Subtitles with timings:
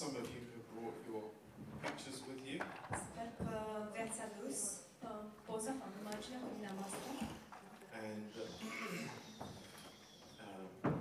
[0.00, 1.24] some of you have brought your
[1.84, 2.58] pictures with you.
[3.04, 3.54] Sper că
[3.92, 4.58] v-ați adus
[5.08, 7.10] uh, poza sau imaginea cu dumneavoastră.
[8.08, 8.48] And uh,
[10.44, 10.94] um,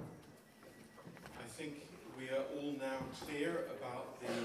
[1.45, 1.71] I think
[2.20, 4.35] we are all now clear about the,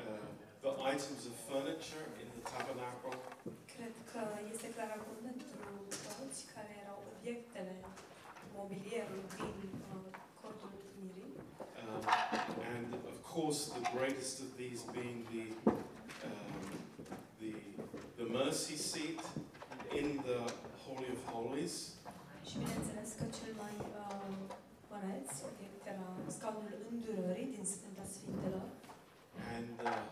[0.00, 0.26] uh,
[0.66, 3.14] the items of furniture in the tabernacle.
[3.74, 4.20] Cred că
[4.52, 5.56] este clar acum pentru
[6.18, 7.74] toți care erau obiectele
[8.58, 9.26] mobilierului
[9.60, 10.08] din uh,
[10.40, 11.32] cortul întâlnirii.
[11.80, 12.55] Um,
[13.36, 15.44] course, the greatest of these being the,
[16.28, 16.62] um,
[17.40, 17.52] the,
[18.16, 19.20] the mercy seat
[20.00, 20.40] in the
[20.84, 21.74] Holy of Holies.
[22.48, 24.36] Și bineînțeles că cel mai uh,
[24.92, 28.66] măreț obiect era scaunul îndurării din Sfânta Sfintelor.
[29.56, 30.02] And uh,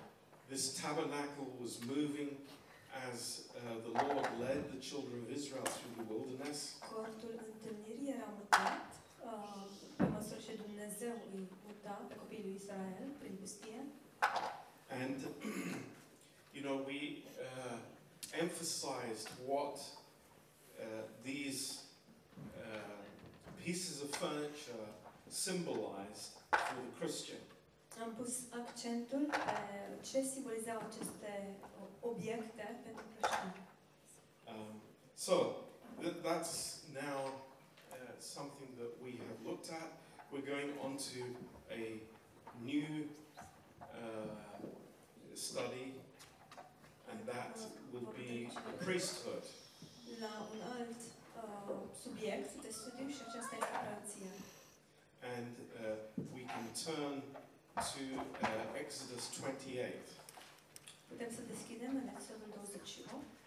[0.53, 2.31] this tabernacle was moving
[3.07, 3.19] as
[3.59, 6.59] uh, the Lord led the children of Israel through the wilderness.
[6.93, 8.87] Cortul întâlnirii era mutat
[9.29, 9.65] uh,
[9.99, 11.45] pe măsură ce Dumnezeu îi
[11.85, 13.81] muta pe copiii lui Israel prin pustie.
[15.03, 15.17] And,
[16.57, 17.01] you know, we
[17.49, 17.79] uh,
[18.45, 19.77] emphasized what
[20.81, 20.85] uh,
[21.23, 21.61] these
[22.63, 23.03] uh,
[23.65, 24.87] pieces of furniture
[25.29, 27.41] symbolized for the Christian.
[28.03, 31.57] Am pus accentul pe ce simbolizau aceste
[32.01, 33.61] obiecte pentru creștini.
[34.51, 34.75] Um,
[35.15, 35.35] so,
[36.01, 36.55] th- that's
[37.07, 37.21] now
[37.93, 39.89] uh, something that we have looked at.
[40.33, 41.21] We're going on to
[41.75, 42.01] a
[42.63, 43.09] new
[43.83, 43.87] uh,
[45.35, 45.95] study,
[47.11, 47.59] and that
[47.93, 49.45] will be the priesthood.
[50.21, 51.01] La un alt
[51.43, 54.33] uh, subiect de studiu și aceasta este preoția.
[55.37, 55.97] And uh,
[56.37, 57.17] we can turn
[57.91, 58.03] to
[58.43, 60.09] uh, Exodus 28.
[61.11, 63.44] Putem să deschidem în Exodul 28.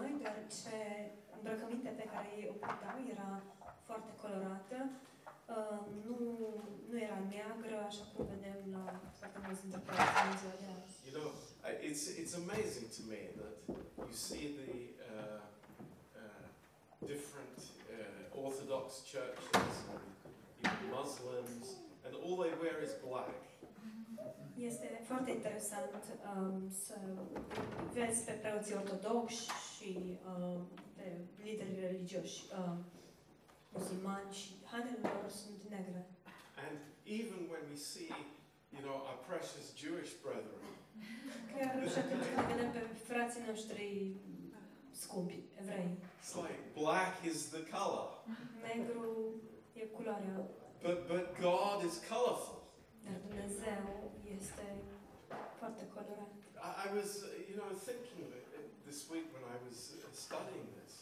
[0.00, 0.74] Noi, deoarece
[1.36, 3.30] îmbrăcămintea pe care ei o purtau era
[3.88, 4.78] foarte colorată.
[5.56, 6.16] Uh, nu,
[6.90, 8.84] nu era neagră, așa cum vedem la
[9.20, 10.94] foarte mulți dintre preoți în ziua de azi.
[11.08, 11.28] You know,
[11.70, 13.54] I- it's, it's amazing to me that
[14.08, 14.72] you see the
[15.10, 15.40] uh,
[16.20, 16.44] uh,
[17.12, 17.58] different
[17.94, 20.04] uh, Orthodox churches and
[20.64, 21.66] even Muslims,
[22.04, 23.34] and all they wear is black.
[24.56, 25.90] Este foarte interesant
[26.36, 26.98] um, să
[27.92, 32.84] vezi pe preoții ortodoxi și um, pe liderii religioși um,
[33.72, 36.06] musulmani și hainele lor sunt negre.
[36.66, 38.10] And even when we see,
[38.74, 40.62] you know, our precious Jewish brethren,
[41.52, 43.86] Chiar și atunci când vedem pe frații noștri
[44.90, 45.88] scumpi, evrei,
[46.20, 48.08] it's like black is the color,
[48.66, 49.34] negru
[49.72, 50.36] e culoarea,
[50.82, 52.58] but but God is colorful.
[53.04, 54.64] dar Dumnezeu este
[55.60, 56.32] foarte colorat.
[56.68, 59.78] I, I was, uh, you know, thinking of it uh, this week when I was
[59.94, 60.92] uh, studying this.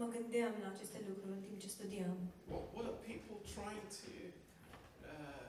[0.00, 2.16] Mă gândeam la aceste lucruri în timp ce studiam.
[2.52, 4.10] What, what are people trying to
[5.12, 5.42] uh,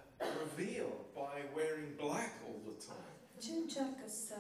[0.44, 0.92] reveal
[1.22, 3.12] by wearing black all the time?
[3.46, 4.38] Ce încearcă să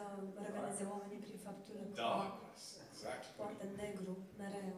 [0.47, 3.29] reveleze oamenii prin faptul că Darkness, exactly.
[3.39, 4.13] poartă negru
[4.43, 4.77] mereu,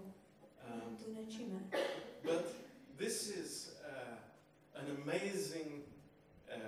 [0.72, 1.60] Um, întunecime.
[2.32, 2.46] but
[3.04, 3.50] this is
[3.92, 4.18] uh,
[4.80, 5.70] an amazing
[6.58, 6.62] uh,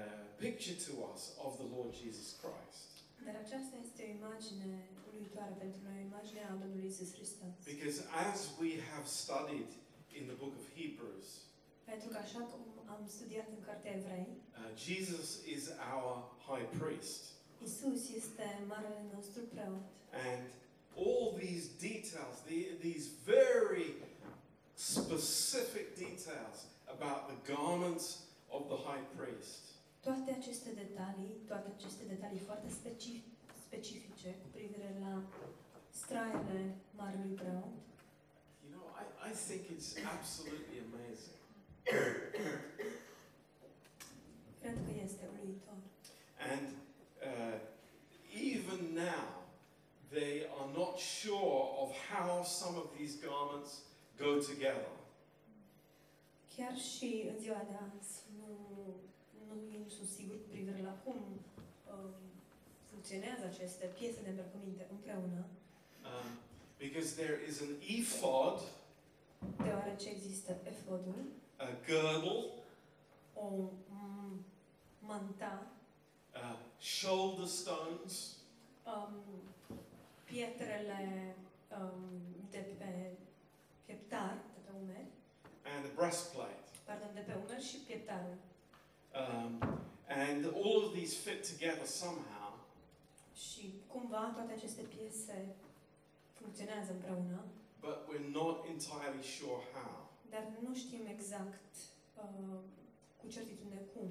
[0.45, 2.87] picture to us of the Lord Jesus Christ.
[3.25, 4.69] Dar aceasta este o imagine
[5.09, 7.53] uluitoare pentru noi, imaginea Domnului Isus Hristos.
[7.73, 7.97] Because
[8.29, 9.69] as we have studied
[10.17, 11.27] in the book of Hebrews,
[11.91, 12.61] Pentru că așa cum
[12.95, 16.11] am studiat în Cartea Evrei, uh, Jesus is our
[16.49, 17.21] high priest.
[17.67, 19.85] Isus este marele nostru preot.
[20.29, 20.43] And
[21.05, 23.89] all these details, the, these very
[24.75, 26.57] specific details
[26.95, 28.05] about the garments
[28.49, 29.66] of the high priest,
[30.07, 33.29] Toate aceste detalii, toate aceste detalii foarte specif-
[33.65, 35.21] specifice cu privire la
[35.89, 37.73] straiele marelui preot,
[38.63, 41.39] you know, I, I think it's absolutely amazing.
[44.61, 45.77] cred că este uluitor.
[46.51, 46.67] And
[47.29, 47.57] uh,
[48.53, 49.27] even now,
[50.09, 53.71] they are not sure of how some of these garments
[54.23, 54.91] go together.
[56.55, 58.55] Chiar și în ziua de azi nu,
[59.47, 61.15] nu, ei nu sunt siguri cu privire la cum
[61.93, 62.13] um,
[62.89, 65.41] funcționează aceste piese de îmbrăcăminte împreună.
[66.09, 66.29] Um,
[66.77, 68.59] because there is an ephod,
[69.63, 71.21] deoarece există efodul,
[71.57, 72.45] a girdle,
[73.33, 73.47] o
[73.91, 74.39] m-
[74.99, 75.67] manta,
[76.35, 78.35] uh, shoulder stones,
[78.85, 79.13] um,
[80.23, 81.35] pietrele
[81.81, 82.01] um,
[82.49, 83.11] de pe
[83.85, 85.07] pieptar, de pe umeri,
[85.75, 86.63] and a breastplate.
[86.85, 88.35] pardon, de pe umeri și pieptarul.
[89.21, 89.51] Um,
[90.23, 92.49] and all of these fit together somehow.
[93.45, 95.55] Și cumva toate aceste piese
[96.39, 97.39] funcționează împreună,
[97.85, 99.93] but we're not entirely sure how.
[100.29, 101.71] dar nu știm exact
[102.23, 102.57] uh,
[103.19, 104.07] cu certitudine cum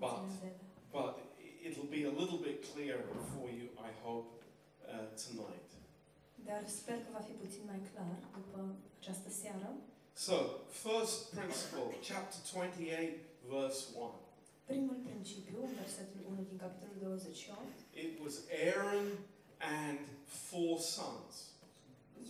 [0.00, 0.60] But- funcționează ele.
[0.98, 1.14] But
[1.66, 4.30] it'll be a little bit clearer for you, I hope,
[4.92, 5.68] uh, tonight.
[6.48, 8.60] Dar sper că va fi puțin mai clar după
[9.00, 9.68] această seară.
[10.26, 10.34] So,
[10.84, 13.16] first principle, chapter 28,
[13.54, 14.14] verse 1.
[14.66, 17.60] Primul principiu, versetul 1 din capitolul 28,
[17.94, 18.34] It was
[18.64, 19.06] Aaron
[19.58, 19.98] and
[20.48, 21.34] four sons.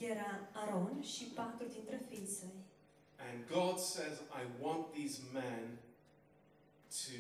[0.01, 2.59] era Aron și patru dintre fiii săi.
[3.29, 5.79] And God says, I want these men
[7.05, 7.19] to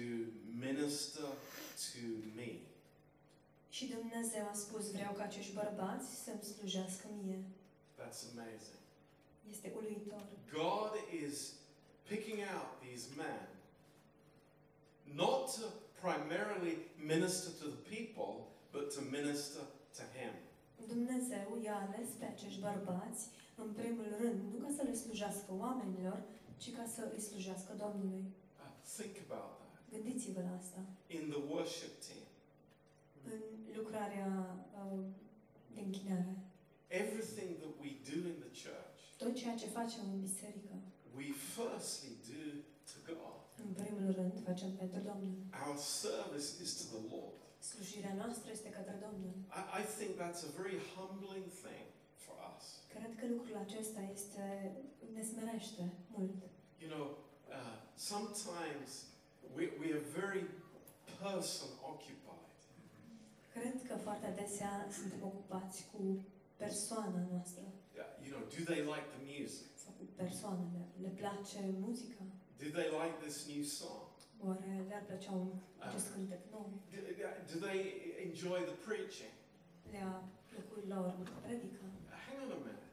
[0.66, 1.28] minister
[1.86, 2.00] to
[2.34, 2.52] me.
[3.70, 7.38] Și Dumnezeu a spus, vreau ca acești bărbați să-mi slujească mie.
[8.00, 8.78] That's amazing.
[9.50, 10.22] Este uluitor.
[10.52, 10.92] God
[11.26, 11.52] is
[12.08, 13.48] picking out these men
[15.14, 15.64] not to
[16.00, 16.74] primarily
[17.12, 18.32] minister to the people,
[18.72, 19.62] but to minister
[19.98, 20.32] to Him.
[20.88, 23.22] Dumnezeu i-a ales pe acești bărbați,
[23.56, 26.22] în primul rând, nu ca să le slujească oamenilor,
[26.56, 28.24] ci ca să îi slujească Domnului.
[28.62, 29.72] Uh, think about that.
[29.92, 30.80] Gândiți-vă la asta.
[31.06, 32.24] In the worship team,
[33.32, 33.40] În
[33.76, 34.98] lucrarea uh,
[35.74, 36.36] de închinare.
[36.88, 40.74] everything that we do in the church, Tot ceea ce facem în biserică,
[41.16, 42.65] we firstly do to God.
[43.68, 45.34] În primul rând, facem pentru Domnul.
[45.64, 47.38] Our service is to the Lord.
[47.70, 49.32] Slujirea noastră este către Domnul.
[49.60, 51.86] I, I think that's a very humbling thing
[52.24, 52.64] for us.
[52.94, 54.44] Cred că lucrul acesta este,
[55.14, 55.82] ne smerește
[56.14, 56.38] mult.
[56.82, 57.06] You know,
[57.56, 57.76] uh,
[58.12, 58.88] sometimes
[59.56, 60.42] we, we are very
[61.22, 62.44] person occupied.
[63.56, 66.02] Cred că foarte adesea suntem ocupați cu
[66.56, 67.62] persoana noastră
[68.00, 69.66] Yeah, you know, do they like the music?
[69.82, 70.82] sau cu persoanele.
[71.04, 72.22] Le place muzica?
[72.62, 74.04] Do they like this new song?
[74.44, 75.48] Oare le-ar plăcea un
[75.78, 76.66] acest cântec nou?
[76.92, 76.98] Do,
[77.52, 77.80] do they
[78.26, 79.32] enjoy the preaching?
[79.92, 81.84] Le-a plăcut lor predica?
[82.26, 82.86] Hang on a minute.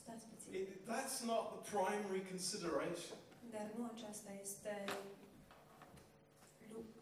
[0.00, 0.50] Stați puțin.
[0.60, 3.16] It, that's not the primary consideration.
[3.54, 4.74] Dar nu aceasta este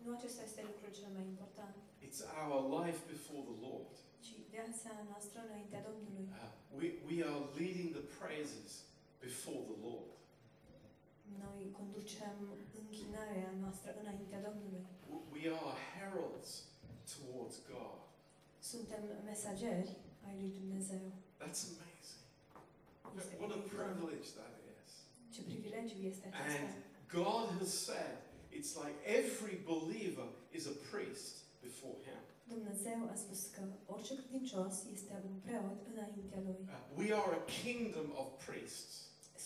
[0.05, 1.75] nu acesta este lucrul cel mai important,
[2.06, 3.93] It's our life before the Lord.
[4.25, 6.25] ci viața noastră înaintea Domnului.
[6.31, 8.69] Uh, we, we are leading the praises
[9.27, 10.11] before the Lord.
[11.44, 12.35] Noi conducem
[12.81, 14.82] închinarea noastră înaintea Domnului.
[15.11, 16.49] W- We are heralds
[17.15, 17.99] towards God.
[18.73, 19.91] Suntem mesageri
[20.27, 21.05] ai lui Dumnezeu.
[21.43, 22.23] That's amazing.
[23.19, 23.79] Este What a uluitor.
[23.79, 24.91] privilege that is.
[25.35, 26.61] Ce privilegiu este acesta.
[26.61, 26.69] And
[27.21, 28.17] God has said
[28.59, 30.29] it's like every believer
[30.59, 31.35] is a priest
[31.69, 32.21] before Him.
[32.56, 36.59] Dumnezeu a spus că orice credincios este un preot înaintea lui.
[36.69, 38.93] Uh, we are a kingdom of priests.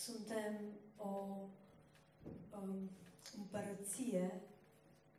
[0.06, 0.52] Suntem
[0.96, 1.10] o
[2.62, 2.90] um,
[3.36, 4.40] împărăție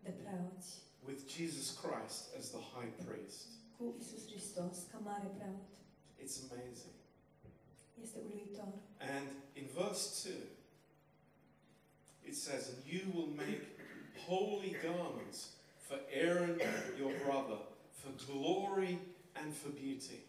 [0.04, 3.48] de preoți with Jesus Christ as the high priest.
[3.78, 5.68] cu Isus Hristos ca mare preot.
[6.24, 6.96] It's amazing.
[8.02, 8.68] Este uluitor.
[9.00, 10.34] And in verse 2,
[12.30, 13.62] it says, And you will make
[14.28, 15.40] holy garments
[15.88, 16.60] for Aaron
[16.98, 17.60] your brother,
[18.00, 19.00] for glory
[19.34, 20.20] and for beauty.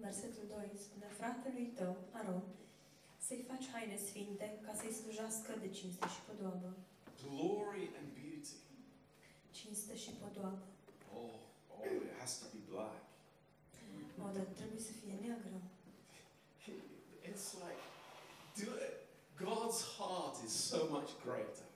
[0.00, 2.42] Versetul 2 spune, fratelui tău, Aron,
[3.28, 6.68] să-i faci haine sfinte ca să-i slujească de cinste și podoabă.
[7.22, 8.56] Glory and beauty.
[9.58, 10.62] Cinste și podoabă.
[11.18, 11.34] Oh,
[11.74, 12.96] oh, it has to be black.
[14.24, 15.58] O, dar trebuie să fie neagră.
[17.30, 17.82] It's like,
[18.62, 18.94] do it.
[19.46, 21.66] God's heart is so much greater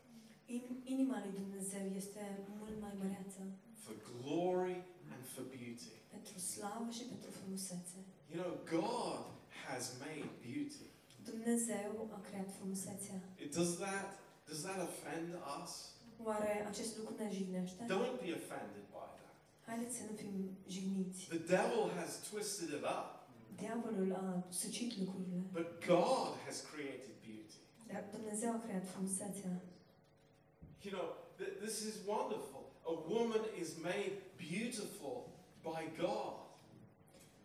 [0.56, 2.23] In- inima lui Dumnezeu este
[2.59, 3.40] mult mai măreață
[3.82, 4.76] for glory
[5.12, 5.90] and for beauty.
[6.14, 7.97] pentru slavă și pentru frumusețe.
[8.32, 9.21] You know, God
[9.66, 10.87] has made beauty.
[11.31, 13.19] Dumnezeu a creat frumusețea.
[13.45, 14.07] It, does that
[14.49, 15.29] does that offend
[15.62, 15.71] us?
[16.25, 17.83] Oare acest lucru ne jignește?
[17.85, 19.35] Don't be offended by that.
[19.67, 20.35] Haideți să nu fim
[20.75, 21.21] jigniți.
[21.29, 23.09] The devil has twisted it up,
[23.57, 27.57] Diavolul a sucit lucrurile, but God has created beauty.
[27.91, 29.52] dar Dumnezeu a creat frumusețea.
[30.85, 31.07] You know,
[31.41, 32.62] th- this is wonderful.
[32.93, 34.12] A woman is made
[34.50, 35.17] beautiful
[35.71, 36.35] by God.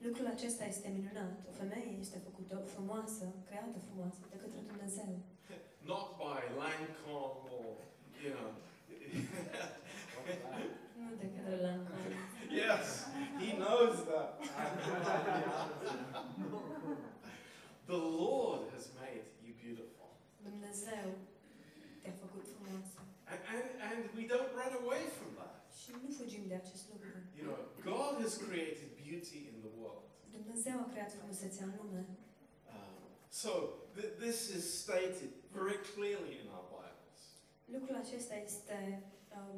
[0.06, 1.38] Lucrul acesta este minunat.
[1.50, 5.12] O femeie este făcută frumoasă, creată frumoasă de către Dumnezeu.
[5.92, 7.75] Not by Lancome or,
[8.24, 8.51] you know.
[11.00, 12.16] nu de către Lancome.
[12.63, 12.88] Yes,
[13.42, 14.30] he knows that.
[17.92, 20.10] the Lord has made you beautiful.
[20.50, 21.06] Dumnezeu
[22.01, 23.00] te-a făcut frumoasă.
[23.32, 25.56] And, and, and we don't run away from that.
[25.80, 27.10] Și nu fugim de acest lucru.
[27.39, 27.60] You know,
[27.94, 29.56] God has created beauty in
[30.48, 32.04] Dumnezeu a creat frumusețea în lume.
[32.75, 33.50] Um, so
[33.98, 37.22] th- this is stated very clearly in our Bibles.
[37.75, 38.77] Lucrul acesta este
[39.38, 39.58] um,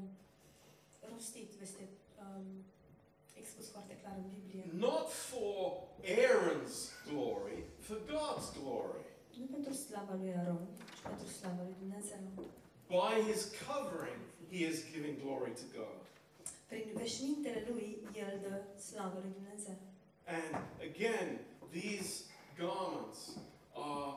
[1.11, 1.83] rostit, este
[2.25, 2.45] um,
[3.41, 4.65] expus foarte clar în Biblie.
[4.87, 5.55] Not for
[6.19, 6.77] Aaron's
[7.09, 9.03] glory, for God's glory.
[9.39, 12.19] Nu pentru slava lui Aron, ci pentru slava lui Dumnezeu.
[12.87, 15.99] By his covering, he is giving glory to God.
[16.67, 18.53] Prin veșmintele lui, el dă
[18.89, 19.77] slavă lui Dumnezeu.
[20.29, 21.39] And again,
[21.73, 22.25] these
[22.59, 23.37] garments
[23.75, 24.15] are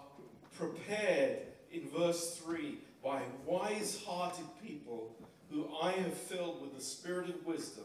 [0.56, 1.38] prepared
[1.72, 5.10] in verse 3 by wise hearted people
[5.50, 7.84] who I have filled with the spirit of wisdom,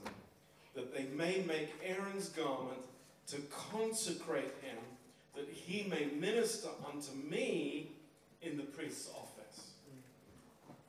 [0.75, 2.79] that they may make Aaron's garment
[3.27, 3.37] to
[3.71, 4.77] consecrate him,
[5.35, 7.91] that he may minister unto me
[8.41, 9.27] in the priest's office.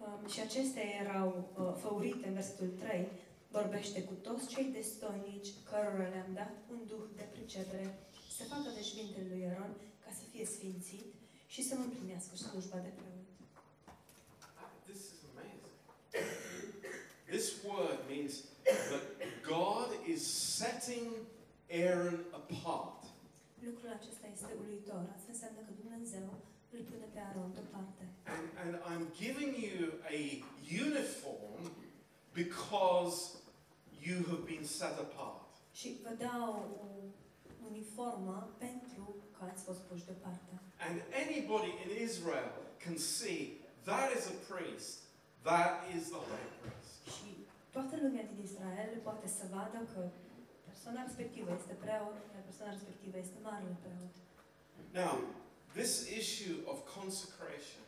[0.01, 3.07] Um, și acestea erau uh, făurite în versetul 3,
[3.49, 7.99] vorbește cu toți cei destoinici cărora le-am dat un duh de pricepere
[8.37, 9.73] să facă veșmintele lui Aaron
[10.05, 11.07] ca să fie sfințit
[11.47, 13.27] și să mă împlinească slujba de preot.
[14.89, 15.75] This is amazing.
[17.33, 18.33] This word means
[19.21, 20.23] that God is
[20.59, 21.09] setting
[21.71, 23.01] Aaron apart.
[23.67, 25.03] Lucrul acesta este uluitor.
[25.17, 26.27] Asta înseamnă că Dumnezeu
[26.75, 28.05] îl pune pe Aaron deoparte.
[28.35, 29.79] And, and I'm giving you
[30.17, 30.21] a
[30.87, 31.63] uniform
[32.41, 33.38] because
[34.09, 35.51] you have been set apart.
[35.79, 36.51] Și vă dau
[36.85, 36.89] o
[37.71, 40.53] uniformă pentru că ați fost puși deoparte.
[40.87, 42.53] And anybody in Israel
[42.85, 43.43] can see
[43.91, 44.95] that is a priest,
[45.51, 46.93] that is the high priest.
[47.17, 47.31] Și
[47.75, 50.01] toată lumea din Israel poate să vadă că
[50.69, 52.17] persoana respectivă este preot,
[52.49, 54.15] persoana respectivă este marele preot.
[55.03, 55.15] Now,
[55.79, 57.83] this issue of consecration,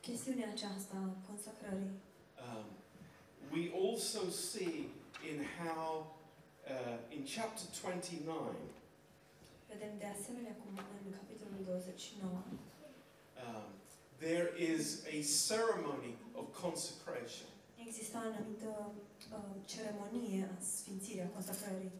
[0.00, 1.94] Chestiunea aceasta consacrării
[2.44, 2.66] um,
[3.54, 4.78] we also see
[5.30, 6.16] in how,
[6.66, 8.54] uh, in chapter 29,
[9.68, 10.72] vedem de asemenea cum
[11.04, 12.42] în capitolul 29
[13.42, 13.66] um,
[14.18, 14.84] there is
[15.16, 17.46] a ceremony of consecration.
[17.88, 18.70] exista o anumită
[19.32, 21.92] uh, ceremonie a sfințirii, a consacrării.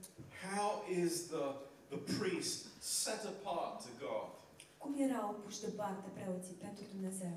[0.55, 0.69] How
[1.03, 1.47] is the,
[1.95, 4.29] the priest set apart to God?
[4.79, 7.37] Cum erau puși deoparte preoții pentru Dumnezeu?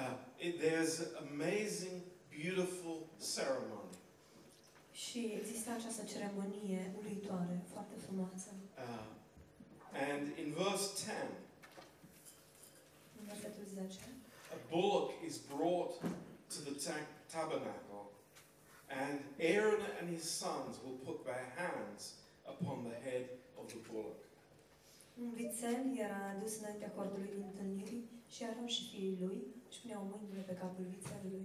[0.00, 0.14] Uh,
[0.46, 1.96] it, there's an amazing,
[2.38, 2.96] beautiful
[3.34, 3.90] ceremony.
[4.92, 8.50] Și exista această ceremonie uluitoare, foarte frumoasă.
[8.78, 9.06] Uh,
[10.10, 11.12] and in verse 10,
[13.18, 13.98] În versetul 10,
[14.54, 15.92] a bullock is brought
[16.54, 18.02] to the ta- tabernacle,
[19.02, 19.16] and
[19.50, 22.02] Aaron and his sons will put their hands
[22.52, 23.24] upon the head
[23.60, 24.18] of the bullock.
[25.22, 30.42] un vițel era adus înaintea cortului întâlnirii și Aron și fiii lui își puneau mâinile
[30.46, 31.44] pe capul vițelului.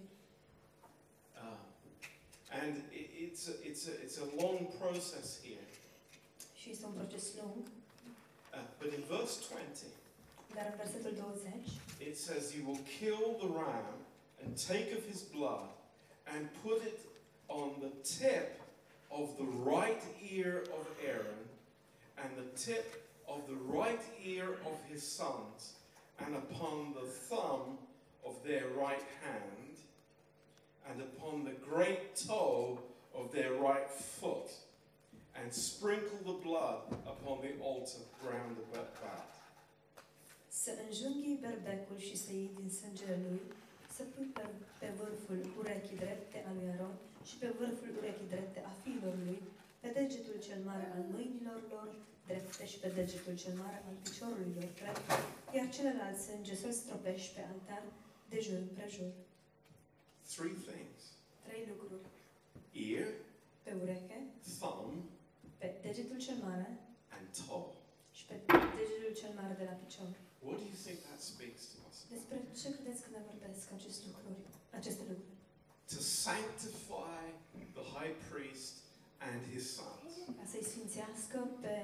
[2.51, 5.66] And it's, a, it's, a, it's a long process here.
[6.56, 7.66] Și este un proces lung,
[8.54, 9.86] Uh, but in verse 20,
[10.56, 13.96] dar în versetul 20 it says, You will kill the ram
[14.42, 15.70] and take of his blood
[16.34, 17.00] and put it
[17.48, 18.50] on the tip
[19.10, 21.42] of the right ear of Aaron
[22.22, 22.88] and the tip
[23.27, 25.60] of the right ear of his sons
[26.24, 27.77] and upon the thumb
[28.25, 29.58] of their right hand
[30.89, 32.79] and upon the great toe
[33.13, 33.89] of their right
[34.20, 34.50] foot
[35.39, 36.82] and sprinkle the blood
[37.13, 39.38] upon the altar round about.
[40.63, 43.41] să înjunghii berbecul și să iei din sângele lui,
[43.96, 44.46] să pui pe,
[44.82, 46.96] pe vârful urechii drepte a lui Aron
[47.27, 49.39] și pe vârful urechii drepte a fiilor lui,
[49.82, 51.88] pe degetul cel mare al mâinilor lor
[52.29, 55.06] drepte și pe degetul cel mare al piciorului lor drept,
[55.56, 57.84] iar celălalt sânge să-l stropești pe altar
[58.32, 59.12] de jur împrejur.
[60.36, 61.00] Three things
[61.46, 62.05] Trei lucruri.
[62.91, 63.07] ear,
[63.63, 64.17] Pe ureche,
[64.60, 64.93] thumb,
[65.57, 66.67] pe degetul cel mare
[67.15, 67.67] and toe.
[68.17, 68.36] și pe
[68.79, 70.10] degetul cel mare de la picior.
[70.48, 71.96] What do you think that speaks to us?
[72.15, 74.39] Despre ce credeți că ne vorbesc aceste lucruri?
[74.79, 75.36] Aceste lucruri.
[75.96, 77.22] To sanctify
[77.77, 78.74] the high priest
[79.29, 80.12] and his sons.
[80.38, 81.75] Ca să-i sfințească pe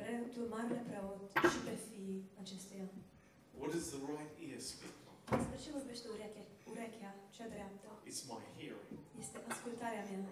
[0.00, 1.20] preotul, marele preot
[1.52, 2.86] și pe fiii acestuia.
[3.60, 5.16] What does the right ear speak of?
[5.38, 6.42] Despre ce vorbește ureche,
[6.72, 7.88] urechea cea dreaptă?
[8.10, 8.98] It's my hearing.
[9.22, 10.24] Este ascultarea mea.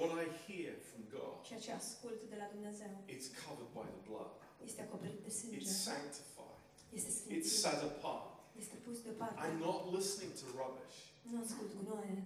[0.00, 4.00] What I hear from God, Ceea ce ascult de la Dumnezeu it's covered by the
[4.08, 4.32] blood.
[4.68, 5.56] este acoperit de sânge.
[5.58, 6.58] It's sanctified.
[6.98, 8.26] Este It's set apart.
[8.62, 9.36] Este pus deoparte.
[9.44, 10.96] I'm not listening to rubbish.
[11.30, 12.18] Nu ascult gunoaie.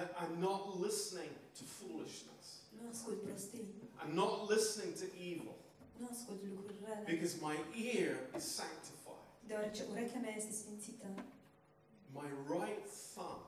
[0.00, 2.44] I, I'm not listening to foolishness.
[2.78, 3.66] Nu ascult prostii.
[4.00, 5.54] I'm not listening to evil
[6.00, 7.04] Nu ascult lucruri rele.
[7.12, 7.56] because my
[7.94, 9.24] ear is sanctified.
[9.50, 11.06] Deoarece urechea mea este sfințită.
[12.20, 13.42] My right thumb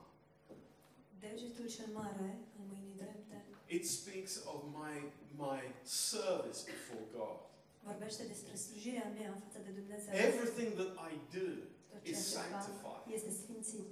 [1.20, 2.28] Degetul cel mare
[2.58, 4.94] al mâinii drepte It speaks of my,
[5.46, 7.38] my service before God.
[7.88, 10.10] vorbește despre slujirea mea față de Dumnezeu.
[10.30, 11.48] Everything that I do
[12.10, 13.88] is ceea ce fac sanctified este sfințit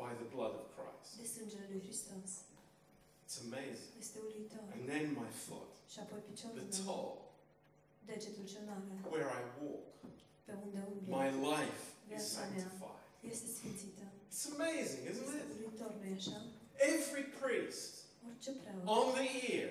[0.00, 1.10] by the blood of Christ.
[1.20, 2.30] de sângele lui Hristos.
[3.24, 3.90] It's amazing.
[4.04, 4.64] Este uluitor.
[4.76, 7.10] And then my foot, Și apoi piciorul the meu, toe,
[8.08, 8.84] degetul cel mare,
[9.14, 9.84] where I walk,
[10.46, 10.80] pe unde
[11.18, 11.82] my life
[12.16, 13.03] is sanctified.
[13.32, 14.04] Este sfințită.
[14.30, 15.54] It's amazing, isn't it?
[16.92, 17.92] Every priest
[18.86, 19.70] on the ear,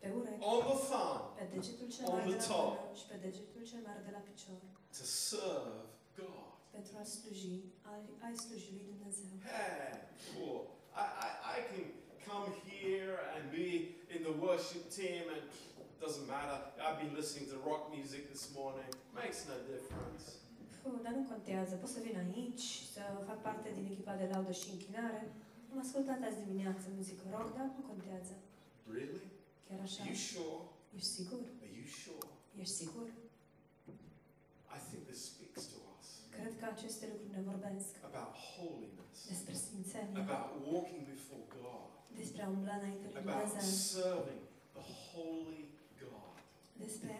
[0.00, 2.74] pe ureche, on the thumb, pe degetul cel on the de la toe.
[2.80, 4.60] mână și pe degetul cel mare de la picior,
[4.98, 5.78] to serve
[6.18, 6.50] God.
[6.76, 7.56] pentru a sluji,
[8.24, 9.30] ai sluji lui Dumnezeu.
[9.50, 9.92] Hey,
[10.28, 10.60] cool.
[11.02, 11.84] I, I, I can
[12.28, 13.68] come here and be
[14.14, 15.42] in the worship team and
[16.04, 16.58] doesn't matter.
[16.84, 18.88] I've been listening to rock music this morning.
[19.14, 20.37] Makes no difference.
[20.90, 21.74] Fu, dar nu contează.
[21.82, 25.22] Pot să vin aici, să fac parte din echipa de laudă și închinare.
[25.70, 28.34] Am ascultat azi dimineață muzică rock, dar nu contează.
[28.96, 29.26] Really?
[29.66, 30.02] Chiar așa?
[30.02, 30.62] Are you sure?
[30.96, 31.40] Ești sigur?
[31.64, 32.28] Are you sure?
[32.62, 33.06] Ești sigur?
[34.76, 39.54] I think this speaks to us Cred că aceste lucruri ne vorbesc about holiness, despre
[39.64, 41.90] sfințenie, about walking before God,
[42.20, 44.42] despre a umbla înainte lui about Dumnezeu, serving
[44.78, 45.62] the holy
[46.02, 46.36] God
[46.84, 47.14] despre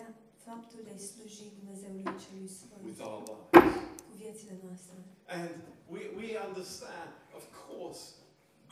[0.51, 3.75] faptul de a-i sluji Dumnezeului celui Sfânt with our lives.
[4.09, 4.97] cu viețile noastre.
[5.39, 5.51] And
[5.95, 8.03] we, we understand, of course,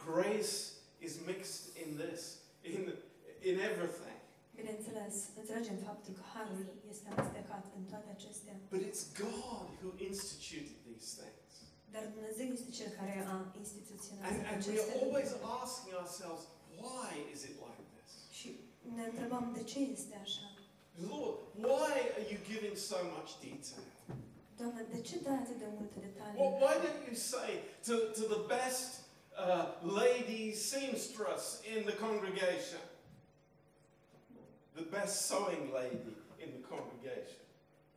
[0.08, 0.54] grace
[1.06, 2.20] is mixed in this,
[2.72, 2.82] in,
[3.50, 4.18] in everything.
[4.60, 10.76] Bineînțeles, înțelegem faptul că Harul este amestecat în toate acestea, But it's God who instituted
[10.88, 11.52] these things.
[11.94, 15.60] dar Dumnezeu este Cel care a And, instituționalizat and we aceste are always lucruri.
[15.64, 16.42] asking ourselves,
[16.84, 18.10] why is it like this?
[18.38, 18.48] Și
[18.96, 20.46] ne întrebăm de ce este așa.
[20.98, 23.84] Lord, why are you giving so much detail?
[24.58, 26.38] Doamne, de ce dai atât de multe detalii?
[26.38, 29.00] Well, why don't you say to, to the best
[29.36, 32.80] uh, lady seamstress in the congregation,
[34.74, 37.40] the best sewing lady in the congregation,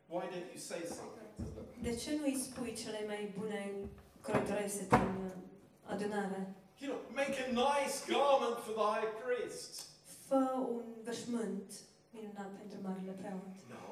[0.08, 1.64] why don't you say something to them?
[1.82, 3.74] De ce nu îi spui cele mai bune
[4.20, 6.54] croitorese din uh, adunare?
[6.78, 9.86] You know, make a nice garment for the high priest.
[10.28, 11.72] Fă un veșmânt
[12.14, 13.56] minunat pentru Marele Preot.
[13.76, 13.86] No,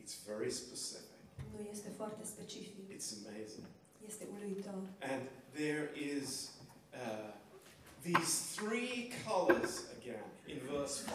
[0.00, 1.18] it's very specific.
[1.52, 2.84] Nu este foarte specific.
[2.96, 3.66] It's amazing.
[4.06, 4.80] Este uluitor.
[5.12, 5.22] And
[5.60, 6.50] there is
[7.02, 7.30] uh,
[8.08, 8.96] these three
[9.28, 11.12] colors again in verse 5.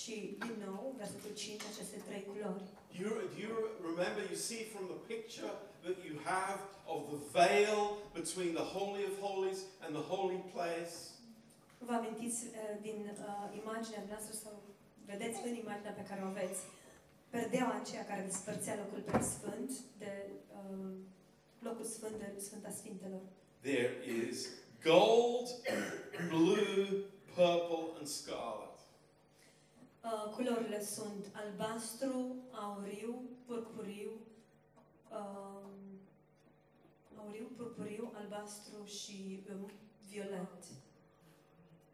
[0.00, 2.64] Și, din nou, versetul 5, aceste trei culori.
[3.00, 3.54] You, do you
[3.90, 5.52] remember, you see from the picture
[5.84, 6.58] that you have
[6.94, 7.80] of the veil
[8.20, 10.94] between the Holy of Holies and the holy place?
[11.88, 12.52] Vă amintiți uh,
[12.86, 14.54] din uh, imaginea noastră sau
[15.06, 16.60] vedeți în imaginea pe care o aveți
[17.30, 20.12] perdeaua aceea care despărțea locul preasfânt de
[20.58, 20.94] uh,
[21.58, 23.20] locul sfânt de Sfânta Sfintelor.
[23.60, 23.94] There
[24.26, 24.48] is
[24.82, 25.48] gold,
[26.28, 28.76] blue, purple, and scarlet.
[30.04, 34.10] Uh, culorile sunt albastru, auriu, purpuriu,
[35.10, 36.00] um,
[37.16, 39.70] auriu, purpuriu, albastru și um,
[40.10, 40.64] violet.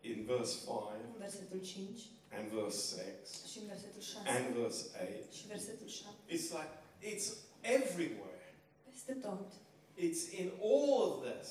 [0.01, 0.68] In verse 5
[1.05, 2.01] În versetul 5
[2.37, 4.81] and verse 6 și în versetul 6 and verse
[5.23, 5.33] 8.
[5.33, 6.14] și versetul 7.
[6.35, 6.73] It's like,
[7.12, 7.27] it's
[7.61, 8.43] everywhere.
[8.91, 9.53] Peste tot.
[9.97, 11.49] It's in all of this.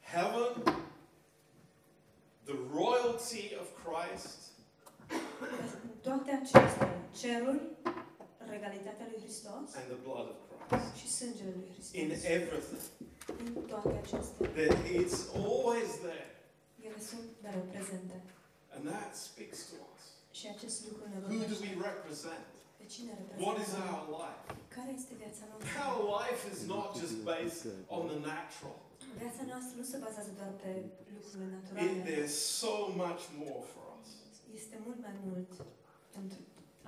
[0.00, 0.62] Heaven,
[2.44, 4.38] the royalty of Christ,
[5.82, 7.60] În toate acestea, cerul,
[8.50, 10.36] regalitatea lui Hristos and the blood of
[10.68, 10.94] Christ.
[10.94, 12.30] și sângele lui In Hristos.
[12.30, 12.80] everything.
[13.38, 14.46] În toate acestea.
[14.48, 16.26] That it's always there.
[16.82, 18.22] Ele sunt mereu prezente.
[18.74, 20.02] And that speaks to us.
[20.38, 22.46] Și acest lucru ne Who do we represent?
[22.78, 23.12] Pe cine
[23.46, 24.42] What is our life?
[24.76, 25.70] Care este viața noastră?
[25.88, 27.64] Our life is not just based
[27.96, 28.78] on the natural.
[29.22, 30.70] Viața noastră nu se bazează doar pe
[31.14, 31.56] lucrurile
[31.86, 34.08] It, there's so much more for us.
[34.60, 35.50] Este mult mai mult
[36.16, 36.38] pentru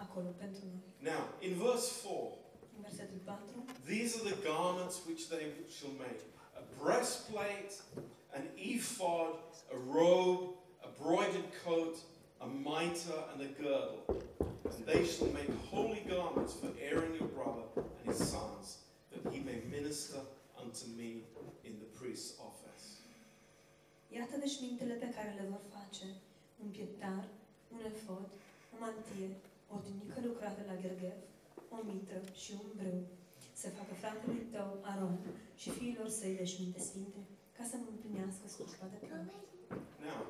[0.04, 0.82] acolo, pentru noi.
[1.12, 2.38] Now, in verse 4,
[2.76, 3.44] În versetul 4,
[3.92, 5.44] these are the garments which they
[5.76, 6.20] shall make
[6.60, 7.72] a breastplate,
[8.38, 9.34] an ephod,
[9.74, 10.42] a robe,
[10.84, 11.96] a broidered coat,
[12.40, 14.02] a mitre, and a girdle.
[14.74, 18.78] And they shall make holy garments for Aaron your brother and his sons,
[19.10, 20.20] that he may minister
[20.62, 21.10] unto me
[21.64, 22.86] in the priest's office.
[24.18, 26.06] iată veșmintele pe care le vor face.
[26.62, 27.24] Un pieptar,
[27.74, 28.26] un efod,
[28.72, 29.28] o mantie,
[29.72, 31.18] o tunică lucrată la gherghev,
[31.74, 33.00] o mitră și un brâu.
[33.60, 35.16] Să facă fratelui tău, Aron,
[35.60, 37.20] și fiilor săi veșminte sfinte,
[37.56, 39.30] ca să mă împlinească slujba de preot.
[40.06, 40.20] Now,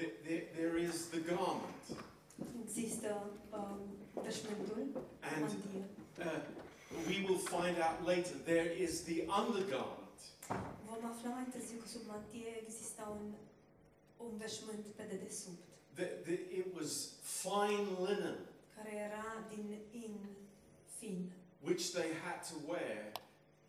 [0.00, 1.84] there, there, there is the garment,
[2.64, 3.10] Există
[3.52, 3.78] um,
[4.22, 4.82] veșmântul,
[5.30, 5.84] and mantie.
[6.18, 6.40] uh,
[7.08, 10.18] we will find out later there is the undergarment.
[10.88, 13.24] Vom afla mai târziu că sub mantie exista un,
[14.26, 15.58] un veșmânt pe dedesubt,
[15.94, 16.90] The, the, it was
[17.22, 18.38] fine linen,
[18.76, 20.14] care era din in
[20.98, 21.30] fin.
[21.68, 23.12] which they had to wear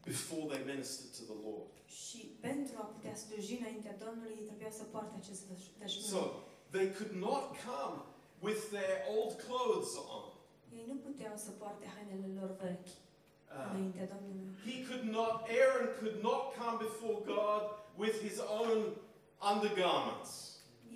[0.05, 1.71] before they ministered to the Lord.
[1.91, 6.07] Și pentru a putea sluji înaintea Domnului, ei trebuia să poarte acest veș- veșmânt.
[6.13, 6.21] So
[6.75, 7.97] they could not come
[8.47, 10.25] with their old clothes on.
[10.77, 12.91] Ei nu puteau să poarte hainele lor vechi
[13.53, 14.47] Uh, înaintea Domnului.
[14.67, 17.63] he could not, Aaron could not come before God
[18.03, 18.79] with his own
[19.51, 20.31] undergarments.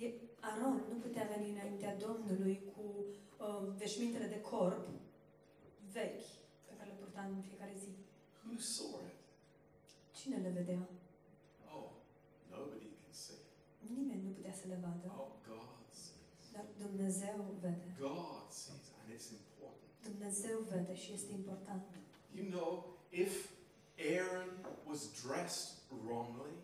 [0.04, 0.14] E-
[0.48, 2.82] Aron nu putea veni înaintea Domnului cu
[3.44, 4.84] uh, veșmintele de corp
[5.92, 6.26] vechi
[6.66, 7.90] pe care le purta în fiecare zi.
[8.46, 9.15] Who saw it?
[10.26, 10.88] Cine le vedea?
[11.74, 11.88] Oh,
[12.50, 13.38] nobody can see.
[13.96, 16.46] Nimeni nu putea să le vadă, Oh, God sees.
[16.54, 17.94] dar Dumnezeu vede.
[17.98, 19.90] God sees, and it's important.
[20.10, 21.82] Dumnezeu vede și este important.
[22.38, 22.70] You know,
[23.24, 23.32] if
[24.12, 24.48] Aaron
[24.88, 25.68] was dressed
[26.04, 26.54] wrongly,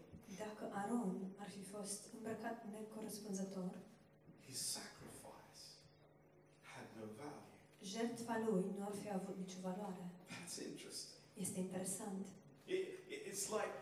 [0.44, 1.10] Dacă Aron
[1.42, 3.70] ar fi fost îmbrăcat necorespunzător,
[4.46, 5.60] his sacrifice
[6.72, 7.46] had no value.
[7.92, 10.04] jertfa lui nu ar fi avut nicio valoare.
[10.32, 11.20] That's interesting.
[11.44, 12.26] Este interesant.
[12.74, 12.82] It,
[13.12, 13.72] it- it's like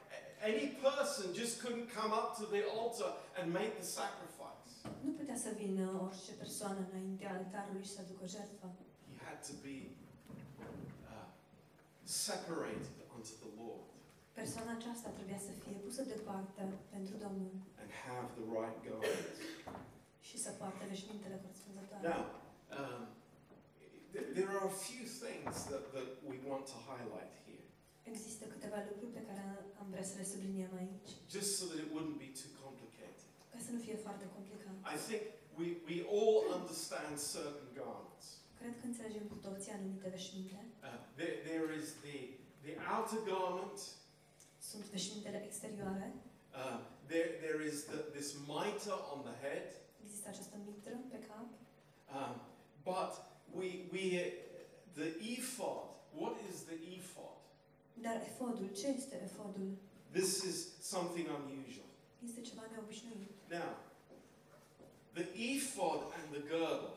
[0.51, 4.71] any person just couldn't come up to the altar and make the sacrifice.
[5.07, 8.67] Nu putea să vină orice persoană înaintea altarului și să aducă jertfă.
[9.11, 9.77] He had to be
[11.13, 11.27] uh,
[12.05, 13.85] separated unto the Lord
[14.41, 16.63] Persoana aceasta trebuia să fie pusă deoparte
[16.95, 19.37] pentru Domnul and have the right garments.
[20.29, 22.03] și să poarte veșmintele corespunzătoare.
[22.13, 22.23] Now,
[22.79, 23.01] um,
[24.15, 27.50] th- there are a few things that, that we want to highlight here,
[28.13, 29.43] Există câteva lucruri pe care
[29.81, 33.21] am vrea să le subliniem aici, just so that it wouldn't be too complicated.
[33.53, 34.75] ca să nu fie foarte complicat.
[34.95, 35.23] I think
[35.61, 38.27] we, we all understand certain garments.
[38.61, 40.59] Cred că înțelegem cu toții anumite veșminte.
[40.87, 42.17] Uh, there, there is the,
[42.67, 43.79] the outer garment,
[44.71, 46.09] Sunt veșmintele exterioare,
[46.61, 46.79] uh,
[47.13, 49.67] there, there is the, this mitre on the head,
[50.05, 51.49] există această mitră pe cap,
[52.19, 52.35] um,
[52.91, 53.13] but
[53.59, 54.05] we, we,
[55.01, 55.83] the ephod,
[56.21, 57.30] what is the ephod?
[58.03, 59.71] Dar efodul, ce este efodul?
[60.11, 61.87] This is something unusual.
[62.25, 63.31] Este ceva neobișnuit.
[63.49, 63.77] Now,
[65.13, 66.95] the ephod and the girdle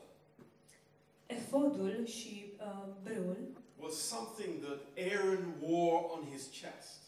[1.26, 3.38] Efodul și uh, brâul
[3.80, 7.02] was something that Aaron wore on his chest.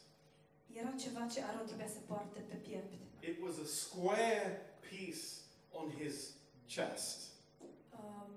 [0.73, 2.93] era ceva ce Aron trebuia să poarte pe piept.
[3.19, 5.25] It was a square piece
[5.71, 6.15] on his
[6.67, 7.17] chest.
[7.93, 8.29] Um,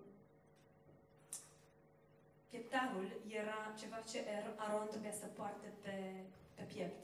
[2.59, 3.09] pieptarul
[3.43, 5.97] era ceva ce Er- Aron trebuia să poarte pe,
[6.55, 7.03] pe piept.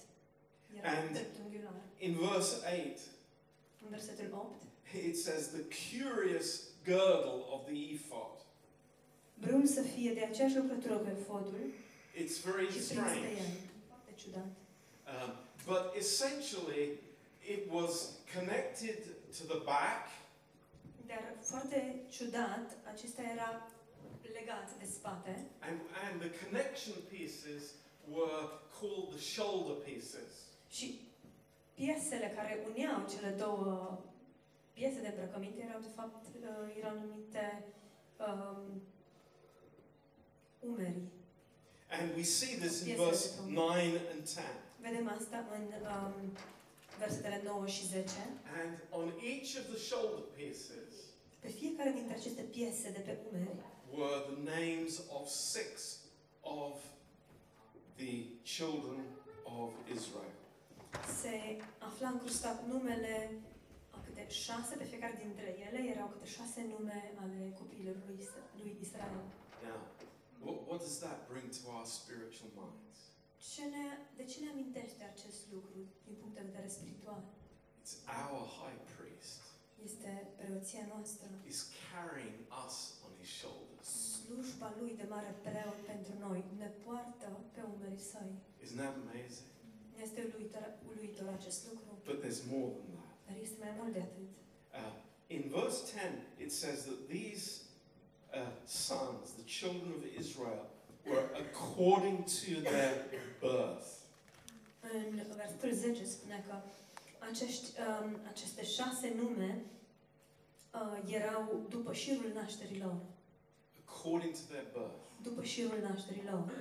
[0.79, 1.73] Era And- dreptunghiular.
[1.99, 2.99] In verse 8,
[3.85, 4.61] În versetul 8,
[5.09, 6.49] it says, the curious
[6.85, 8.37] girdle of the ephod.
[9.35, 11.61] brâul să fie de aceeași lucrătură cu efodul
[12.23, 13.19] It's very și prins de strange.
[13.29, 13.51] el.
[13.89, 14.47] Foarte ciudat.
[15.13, 15.33] Um,
[15.67, 16.85] but essentially,
[17.55, 17.93] it was
[18.35, 18.99] connected
[19.39, 20.03] to the back
[21.07, 23.69] Dar foarte ciudat, acesta era
[24.39, 25.35] legat de spate
[25.69, 27.63] And, and the connection pieces
[28.17, 28.43] were
[28.79, 30.31] called the shoulder pieces.
[30.77, 31.01] și
[31.75, 33.99] piesele care uneau cele două
[34.73, 37.65] piese de îmbrăcăminte erau de fapt uh, erau numite
[38.27, 38.83] um,
[40.61, 41.13] umerii.
[42.01, 43.55] And we see this in Yes, verse yes.
[43.55, 43.71] 9
[44.15, 44.41] and 10.
[44.81, 46.37] Vedem asta în um,
[46.99, 48.11] versetele 9 și 10.
[48.63, 50.93] And on each of the shoulder pieces
[51.41, 55.73] Pe fiecare dintre aceste piese de pe umeri were the names of six
[56.43, 56.75] of
[57.97, 58.99] the children
[59.47, 60.33] of Israel.
[61.23, 61.35] se
[61.79, 63.31] afla încrustat numele
[63.91, 68.43] a câte șase, pe fiecare dintre ele erau câte șase nume ale copiilor lui, Is-
[68.63, 69.21] lui Israel.
[69.67, 69.79] Now,
[70.45, 72.99] what, what does that bring to our spiritual minds?
[73.53, 73.87] Ce ne,
[74.19, 77.21] de ce ne amintește acest lucru din punct de vedere spiritual?
[77.83, 79.41] It's our high priest
[79.85, 81.61] Este preoția noastră, is
[81.93, 82.77] carrying us
[83.07, 83.73] on his shoulders.
[83.85, 88.33] Slujba lui de mare preot pentru noi, ne poartă pe umerii săi.
[88.65, 89.49] Isn't that amazing?
[90.03, 93.13] Este uluitor, uluitor acest lucru, But there's more than that.
[93.27, 94.29] dar este mai mult de atât.
[94.79, 94.93] Uh,
[95.37, 97.45] in verse 10, it says that these
[98.39, 98.51] uh,
[98.87, 100.63] sons, the children of Israel,
[101.11, 102.93] were according to their
[103.41, 103.89] birth.
[104.81, 106.55] În versetul 10 spune că
[107.31, 109.65] acești, um, aceste șase nume
[110.75, 112.97] uh, erau după șirul nașterii lor.
[113.89, 115.03] According to their birth.
[115.23, 116.53] După șirul nașterii lor.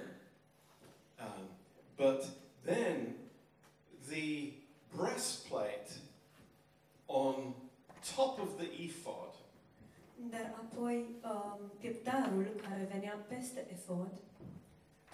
[1.20, 1.46] Um,
[1.96, 2.26] but
[2.66, 3.16] then
[4.10, 4.54] the
[4.96, 5.90] breastplate
[7.06, 7.54] on
[8.16, 9.34] top of the ephod
[10.30, 14.08] Dar apoi um, pieptarul care venea peste efod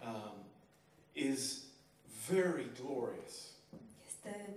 [0.03, 0.33] um,
[1.13, 1.63] is
[2.29, 3.33] very glorious.
[4.07, 4.49] este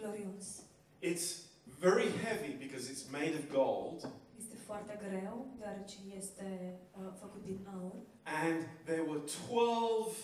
[0.00, 0.62] glorios.
[1.00, 1.42] It's
[1.80, 4.08] very heavy because it's made of gold,
[4.70, 7.92] foarte greu, deoarece este uh, făcut din aur.
[8.44, 10.16] and there were 12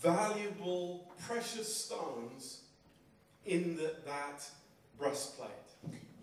[0.00, 0.86] valuable,
[1.26, 2.42] precious stones
[3.54, 4.52] in the, that
[4.96, 5.68] breastplate.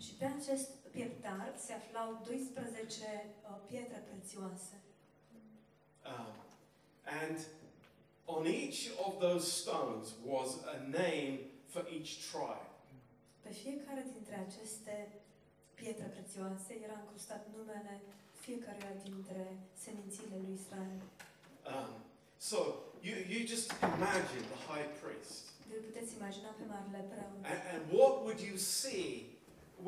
[0.04, 4.76] Și pe acest pieptar se aflau 12 uh, pietre prețioase.
[6.04, 6.34] Um,
[7.20, 7.38] and
[8.24, 12.70] on each of those stones was a name for each tribe.
[13.42, 15.08] Pe fiecare dintre aceste
[15.80, 17.94] pietre prețioase era încrustat numele
[18.44, 19.42] fiecăruia dintre
[19.84, 20.98] semințiile lui Israel.
[21.72, 21.92] Um,
[22.50, 22.58] so
[23.06, 25.42] you, you just imagine the high priest.
[25.74, 27.38] Îl puteți imagina pe marele preot.
[27.52, 29.08] And, and what would you see?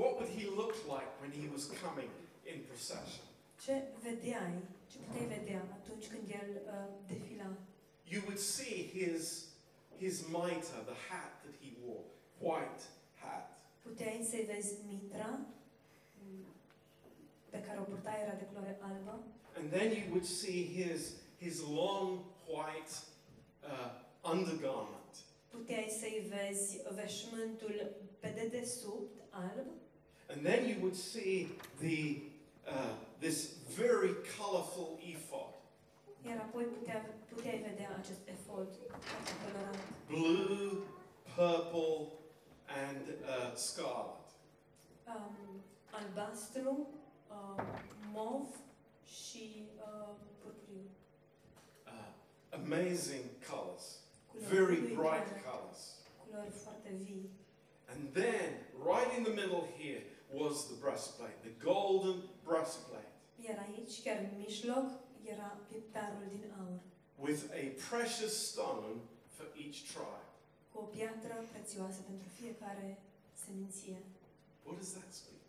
[0.01, 2.11] What would he look like when he was coming
[2.51, 3.25] in procession?
[3.65, 3.75] Ce
[4.05, 4.57] vedeai,
[4.91, 7.49] ce puteai vedea atunci când el uh, defila?
[8.13, 9.23] You would see his,
[10.05, 12.07] his mitre, the hat that he wore,
[12.47, 12.83] white
[13.23, 13.49] hat.
[13.83, 15.47] Puteai să-i vezi mitra mm,
[17.51, 19.23] pe care o purta era de culoare albă
[19.59, 21.01] And then you would see his,
[21.39, 22.09] his long
[22.47, 22.95] white
[23.71, 23.91] uh,
[24.33, 25.13] undergarment.
[25.51, 29.67] Puteai să-i vezi veșmântul pe dedesubt, alb,
[30.31, 31.99] And then you would see the,
[32.67, 33.39] uh, this
[33.77, 35.53] very colorful ephod,
[36.27, 40.83] iar apoi putea, puteai vedea acest efod foarte colorat, blue,
[41.37, 42.13] purple,
[42.87, 44.27] and uh, scarlet.
[45.07, 46.89] um, albastru,
[47.31, 47.65] um,
[48.13, 48.47] mov
[49.05, 50.09] și uh,
[50.43, 50.91] purpuriu.
[51.87, 52.13] Uh,
[52.61, 53.87] amazing colors,
[54.27, 55.81] Culori very bright colors.
[56.25, 57.31] Culori foarte vii.
[57.95, 58.49] And then,
[58.93, 63.13] right in the middle here, was the breastplate, the golden breastplate,
[63.47, 64.87] Iar aici, chiar în mijloc,
[65.25, 66.81] era pieptarul din aur,
[67.29, 68.95] with a precious stone
[69.37, 70.27] for each tribe.
[70.73, 72.99] cu o piatră prețioasă pentru fiecare
[73.45, 73.97] seminție.
[74.65, 75.48] What does that speak to us about?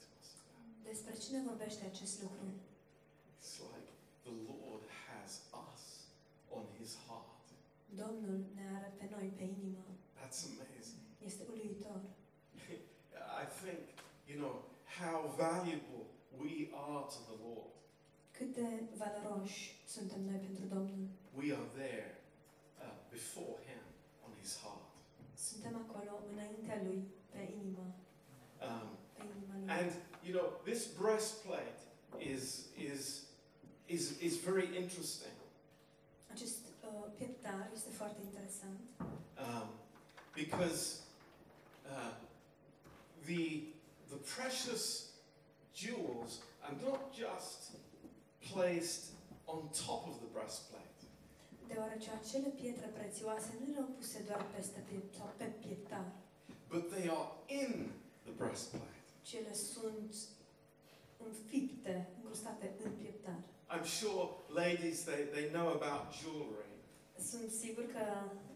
[0.91, 2.47] Despre cine vorbește acest lucru?
[3.37, 3.89] It's like
[4.27, 5.31] the Lord has
[5.67, 5.81] us
[6.57, 7.43] on his heart.
[8.01, 9.83] Domnul ne are pe noi pe inimă.
[10.19, 11.01] That's amazing.
[11.29, 11.99] Este uluitor.
[13.43, 13.81] I think,
[14.29, 14.55] you know,
[15.01, 16.03] how valuable
[16.43, 16.53] we
[16.87, 17.71] are to the Lord.
[18.37, 18.67] Cât de
[19.01, 19.61] valoroși
[19.95, 21.07] suntem noi pentru Domnul.
[21.41, 22.09] We are there
[22.83, 23.81] uh, before him
[24.25, 24.91] on his heart.
[25.47, 27.01] Suntem acolo înaintea Lui,
[27.33, 27.85] pe inimă,
[28.67, 29.69] Um, pe inima Lui.
[29.77, 29.91] and,
[30.23, 31.79] you know, this breastplate
[32.19, 33.25] is, is,
[33.87, 35.31] is, is very interesting.
[36.33, 38.79] Acest uh, pieptar este foarte interesant
[39.37, 39.69] Um,
[40.35, 41.01] because
[41.87, 42.13] uh,
[43.25, 43.63] the,
[44.09, 45.11] the precious
[45.73, 47.71] jewels are not just
[48.53, 49.03] placed
[49.47, 50.83] on top of the breastplate,
[51.67, 56.05] deoarece acele pietre prețioase nu erau puse doar peste piept sau pe pieptar,
[56.69, 57.91] but they are in
[58.25, 58.98] the breastplate.
[59.21, 60.13] Ci ele sunt
[61.27, 63.39] înfipte, încrustate în pieptar.
[63.75, 64.23] I'm sure
[64.63, 66.67] ladies, they, they know about jewelry.
[67.31, 68.03] Sunt sigur că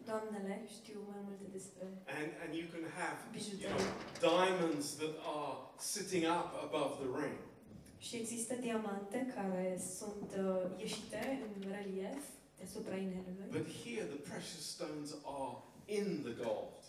[0.05, 1.83] doamnele știu mai multe despre
[2.19, 3.91] And, and you can have you know, bijuterii.
[4.31, 5.55] diamonds that are
[5.93, 7.37] sitting up above the ring.
[7.97, 12.21] Și există diamante care sunt uh, ieșite în relief
[12.57, 15.55] deasupra inelului, But here the precious stones are
[15.97, 16.79] in the gold.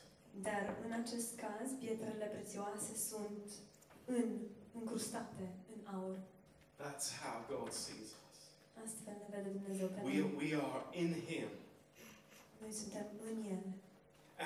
[0.42, 3.46] Dar în acest caz pietrele prețioase sunt
[4.04, 4.28] în,
[4.74, 5.44] încrustate
[5.74, 6.16] în aur.
[6.82, 8.38] That's how God sees us.
[8.84, 10.34] Astfel ne vede Dumnezeu pe We, noi.
[10.40, 11.48] we are in Him.
[12.60, 13.64] Noi suntem în El.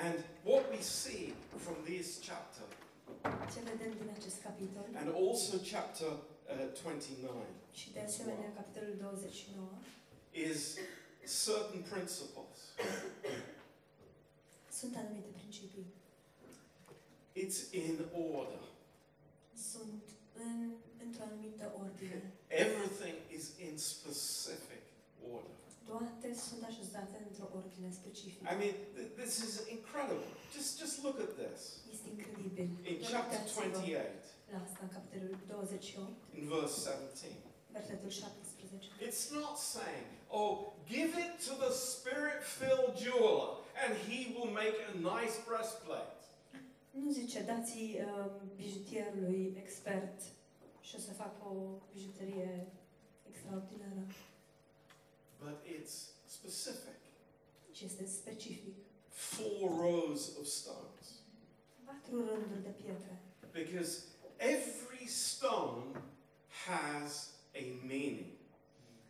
[0.05, 2.67] And what we see from this chapter,
[3.53, 7.45] Ce vedem din acest capitol and also chapter uh, 29,
[7.79, 9.69] și de asemenea capitolul 29
[10.31, 10.61] is
[11.45, 12.57] certain principles.
[14.79, 15.85] Sunt anumite principii.
[17.43, 17.95] It's in
[18.37, 18.61] order.
[19.71, 20.03] Sunt
[20.45, 20.57] în,
[21.05, 22.19] într-o anumită ordine.
[22.65, 24.81] Everything is in specific
[25.33, 25.55] order.
[25.91, 28.43] Toate sunt așezate într-o ordine specifică.
[28.53, 30.29] I mean, th- this is incredible.
[30.55, 31.59] Just, just look at this.
[31.93, 32.67] Este incredibil.
[32.91, 37.39] In chapter 28, La asta, în capitolul 28, in verse 17,
[37.77, 38.89] versetul 17.
[39.07, 43.49] it's not saying, oh, give it to the spirit filled jeweler
[43.83, 46.13] and he will make a nice breastplate.
[46.91, 50.21] Nu zice, dați uh, bijutierului expert
[50.81, 51.55] și o să facă o
[51.93, 52.67] bijuterie
[53.29, 54.01] extraordinară,
[55.39, 55.93] But it's
[56.25, 56.99] specific.
[57.71, 58.75] ci este specific.
[59.07, 61.05] Four rows of stones.
[61.85, 63.21] Patru rânduri de pietre.
[63.51, 64.03] Because
[64.37, 66.01] every stone
[66.67, 68.37] has a meaning.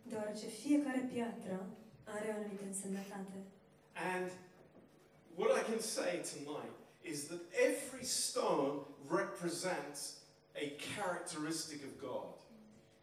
[0.03, 1.67] Deoarece fiecare piatră
[2.03, 3.37] are o anumită însemnătate.
[4.13, 4.31] And
[5.35, 8.75] what I can say tonight is that every stone
[9.19, 10.01] represents
[10.55, 12.33] a characteristic of God.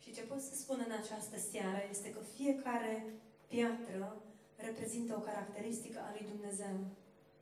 [0.03, 3.05] Și ce pot să spun în această seară este că fiecare
[3.47, 4.23] piatră
[4.57, 6.77] reprezintă o caracteristică a lui Dumnezeu.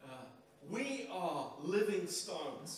[0.05, 0.27] Uh,
[0.71, 1.45] we are
[1.77, 2.71] living stones,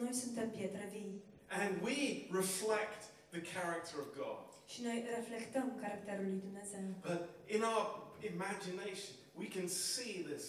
[0.00, 4.49] Noi suntem pietre vii and we reflect the character of God.
[4.72, 6.84] Și noi reflectăm caracterul lui Dumnezeu.
[7.10, 7.22] But
[7.56, 7.84] in our
[8.32, 10.44] imagination, we can see this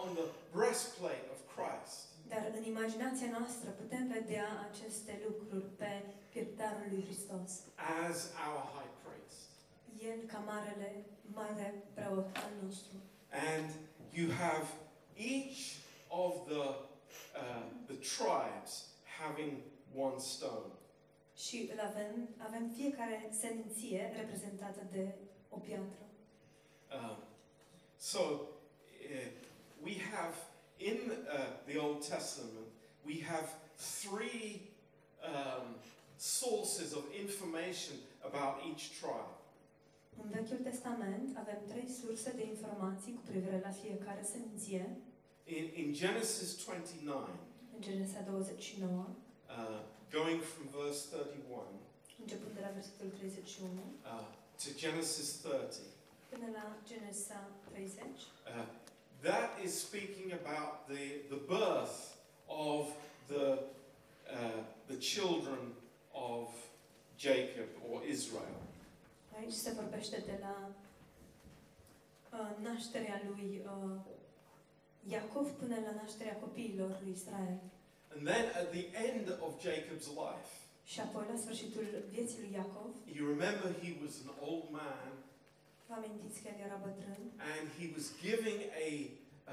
[0.00, 1.96] on the breastplate of Christ.
[2.32, 5.90] Dar în imaginația noastră putem vedea aceste lucruri pe
[6.32, 7.50] pieptarul lui Hristos.
[8.06, 9.40] as our high priest.
[10.10, 11.04] El ca marele,
[11.38, 12.96] mare preot al nostru.
[13.52, 13.68] And
[14.18, 14.66] you have
[15.34, 15.60] each
[16.08, 16.64] of the,
[17.42, 18.72] uh, the tribes
[19.20, 19.52] having
[19.94, 20.70] one stone.
[21.36, 25.14] Și îl avem, avem fiecare seminție reprezentată de
[25.48, 26.02] o piatră.
[26.96, 27.16] Um,
[27.96, 29.28] so uh,
[29.82, 30.34] we have
[30.76, 32.66] in uh, the Old Testament,
[33.04, 33.48] we have
[34.02, 34.60] three
[35.34, 35.66] um,
[36.16, 39.34] sources of information about each tribe.
[40.22, 44.96] În Vechiul Testament avem trei surse de informații cu privire la fiecare seminție.
[45.44, 47.28] In, in Genesis 29,
[47.74, 49.08] În Genesa 29,
[49.48, 51.86] uh, going from verse 31
[52.22, 54.26] începând de la versetul 31 uh,
[54.62, 55.76] to Genesis 30,
[56.28, 58.66] până la Genesa 30, uh,
[59.20, 61.96] that is speaking about the, the birth
[62.46, 62.82] of
[63.26, 63.46] the,
[64.36, 65.62] uh, the children
[66.12, 66.48] of
[67.18, 68.60] Jacob or Israel.
[69.38, 70.70] aici se vorbește de la
[72.32, 74.00] uh, nașterea lui uh,
[75.08, 77.58] Iacov până la nașterea copiilor lui Israel.
[78.12, 80.50] And then at the end of Jacob's life,
[80.92, 85.12] Și apoi, la sfârșitul vieții lui Iacov, you remember he was an old man
[85.88, 87.22] vă amintiți că el era bătrân
[87.54, 88.88] and he was giving a,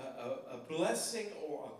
[0.02, 1.74] a, a, blessing or a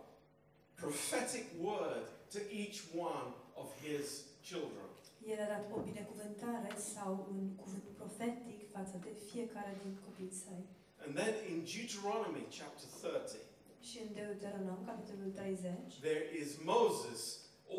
[0.82, 2.78] prophetic word to each
[3.10, 3.28] one
[3.62, 4.06] of his
[4.48, 4.88] children.
[5.32, 10.64] El a dat o binecuvântare sau un cuvânt profetic față de fiecare din copiii săi.
[11.04, 13.38] And then in Deuteronomy chapter 30,
[13.88, 15.70] Și în Deuteronom, capitolul 30,
[16.00, 17.20] there is Moses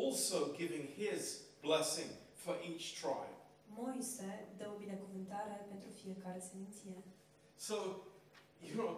[0.01, 3.35] also giving his blessing for each tribe.
[3.67, 6.97] Moise dă o binecuvântare pentru fiecare seminție.
[7.55, 7.75] So,
[8.67, 8.93] you know,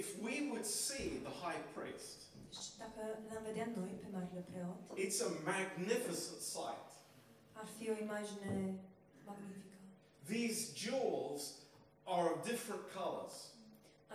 [0.00, 2.18] if we would see the high priest,
[2.62, 6.88] Și dacă l-am vedea noi pe Marele Preot, it's a magnificent sight.
[7.52, 8.74] ar fi o imagine
[9.26, 9.76] magnifică.
[10.34, 11.42] These jewels
[12.04, 13.34] are of different colors.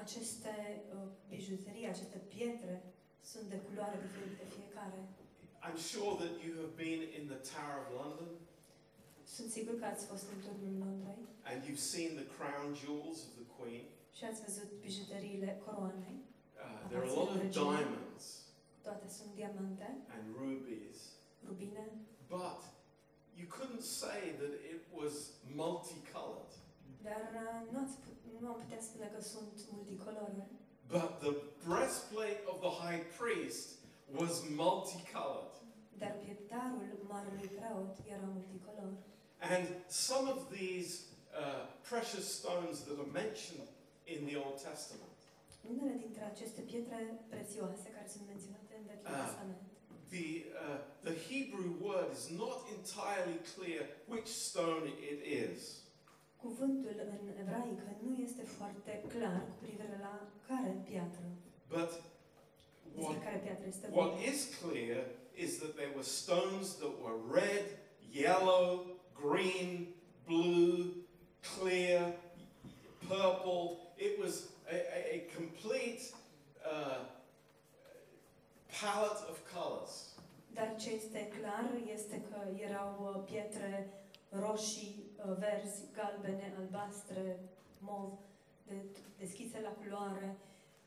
[0.03, 0.53] Aceste
[0.93, 2.75] uh, bijuterii, aceste pietre,
[3.31, 4.99] sunt de culoare diferită fiecare.
[5.67, 8.31] I'm sure that you have been in the Tower of London
[9.35, 13.31] Sunt sigur că ați fost în turnul Londrei and you've seen the crown jewels of
[13.41, 13.85] the Queen.
[14.17, 16.17] și ați văzut bijuteriile coroanei.
[16.63, 18.23] Uh, there are a lot of diamonds
[18.85, 20.97] Toate sunt diamante, and rubies,
[21.47, 21.87] rubine,
[22.27, 22.59] but
[23.39, 25.13] you couldn't say that it was
[25.63, 26.53] multicolored.
[27.09, 27.95] Dar uh, nu, ați,
[28.41, 30.47] nu am putea spune că sunt multicolore.
[30.95, 31.33] But the
[31.67, 33.67] breastplate of the high priest
[34.19, 35.55] was multicolored.
[36.01, 38.89] Dar pieptarul marelui preot era multicolor.
[39.53, 39.65] And
[40.07, 40.89] some of these
[41.41, 43.67] uh, precious stones that are mentioned
[44.13, 45.13] in the Old Testament,
[45.71, 46.97] Unele dintre aceste pietre
[47.29, 49.25] prețioase care sunt menționate în Vechiul Ah.
[49.25, 49.61] Testament,
[50.15, 50.29] the,
[50.65, 53.81] uh, the Hebrew word is not entirely clear
[54.13, 55.59] which stone it is.
[56.45, 60.13] Cuvântul în ebraică nu este foarte clar cu privire la
[60.47, 61.25] care piatră,
[61.67, 61.91] But
[62.93, 64.23] despre what, care piatră este what vorba.
[64.31, 64.99] is clear
[65.45, 67.65] is that there were stones that were red,
[68.23, 68.67] yellow,
[69.25, 69.71] green,
[70.29, 70.75] blue,
[71.55, 72.01] clear,
[73.07, 73.61] purple.
[74.07, 74.33] It was
[74.75, 76.03] a, a, a complete
[76.73, 76.99] uh,
[78.79, 79.93] palette of colors.
[80.53, 82.37] Dar ce este clar este că
[82.69, 83.89] erau uh, pietre
[84.29, 87.39] roșii, uh, verzi, galbene, albastre,
[87.79, 88.17] mov,
[88.67, 88.75] de,
[89.17, 90.35] deschise la culoare,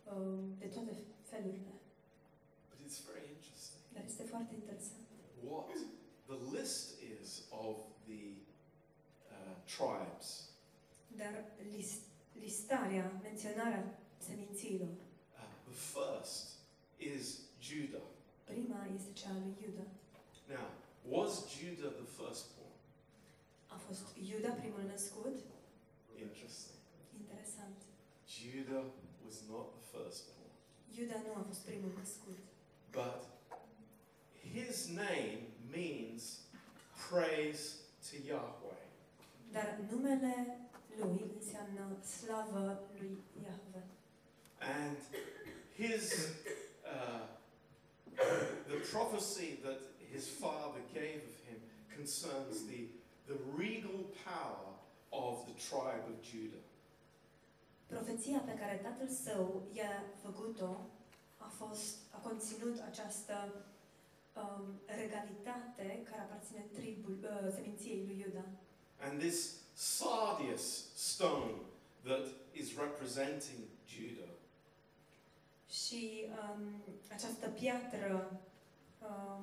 [0.04, 1.72] uh, de toate felurile.
[2.70, 5.06] But it's very interesting Dar este foarte interesant.
[5.42, 5.68] what
[6.26, 7.76] the list is of
[8.06, 8.22] the
[9.30, 10.48] uh, tribes.
[11.16, 11.44] Dar
[11.76, 12.00] list,
[12.40, 16.48] listarea, menționarea semințiilor, Uh, the first
[16.98, 18.02] is Judah.
[18.44, 19.86] prima este cea lui Iuda.
[20.48, 20.66] Now,
[21.18, 22.67] was Judah the firstborn?
[23.74, 25.36] A fost Iuda primul născut?
[26.26, 26.78] Interesting.
[27.20, 27.78] Interesant.
[28.36, 28.84] Judah
[29.24, 30.50] was not the firstborn.
[30.98, 32.38] Iuda nu a fost primul născut.
[32.90, 33.20] But
[34.56, 35.38] his name
[35.76, 36.22] means
[37.08, 37.62] praise
[38.10, 38.82] to Yahweh.
[39.52, 40.34] Dar numele
[40.96, 43.82] lui înseamnă slavă lui Iahve.
[44.60, 44.96] And
[45.76, 46.12] his
[46.94, 47.22] uh,
[48.66, 49.80] the prophecy that
[50.12, 51.58] his father gave of him
[51.96, 52.82] concerns the
[53.28, 54.68] the regal power
[55.12, 56.64] of the tribe of Judah.
[57.86, 60.76] Profeția pe care tatăl său i-a făcut-o
[61.36, 63.54] a fost, a conținut această
[64.36, 68.44] um, regalitate care aparține tribul, uh, seminției lui Iuda.
[69.00, 71.54] And this sardius stone
[72.02, 74.32] that is representing Judah
[75.70, 76.62] Și um,
[77.10, 78.40] această piatră
[79.08, 79.42] um,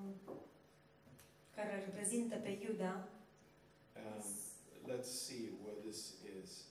[1.56, 3.08] care reprezintă pe Iuda,
[3.96, 4.24] Um,
[4.88, 6.64] let's see where this is.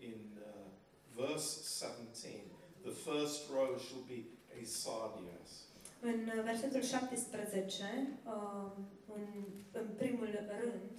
[0.00, 2.40] In uh, verse 17,
[2.84, 4.24] the first row shall be
[4.60, 5.52] a sardius.
[6.00, 8.72] în versetul 17, um,
[9.14, 10.90] în, în primul rând,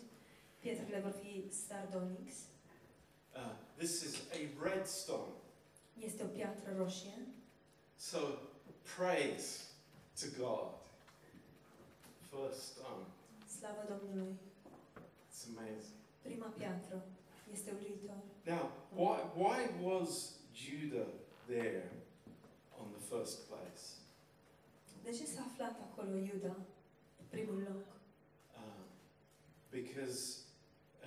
[0.60, 2.34] pietrele vor fi sardonyx,
[3.36, 5.32] Uh, this is a red stone.
[6.00, 7.28] este o piatră roșie.
[7.96, 8.18] So
[8.98, 9.62] praise
[10.20, 10.70] to God.
[12.30, 13.06] First stone.
[13.58, 14.34] Slavă Domnului!
[15.40, 16.00] It's amazing.
[16.22, 17.06] Prima piatră
[17.52, 18.18] este uluitor.
[18.46, 18.64] Now,
[19.00, 19.58] why, why
[19.90, 20.10] was
[20.54, 21.08] Judah
[21.48, 21.84] there
[22.80, 23.84] on the first place?
[25.04, 26.56] De ce s-a aflat acolo Iuda,
[27.30, 27.86] primul loc?
[28.60, 28.84] Uh,
[29.70, 30.20] because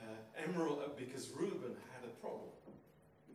[0.01, 2.53] uh, Emerald, uh, because Reuben had a problem.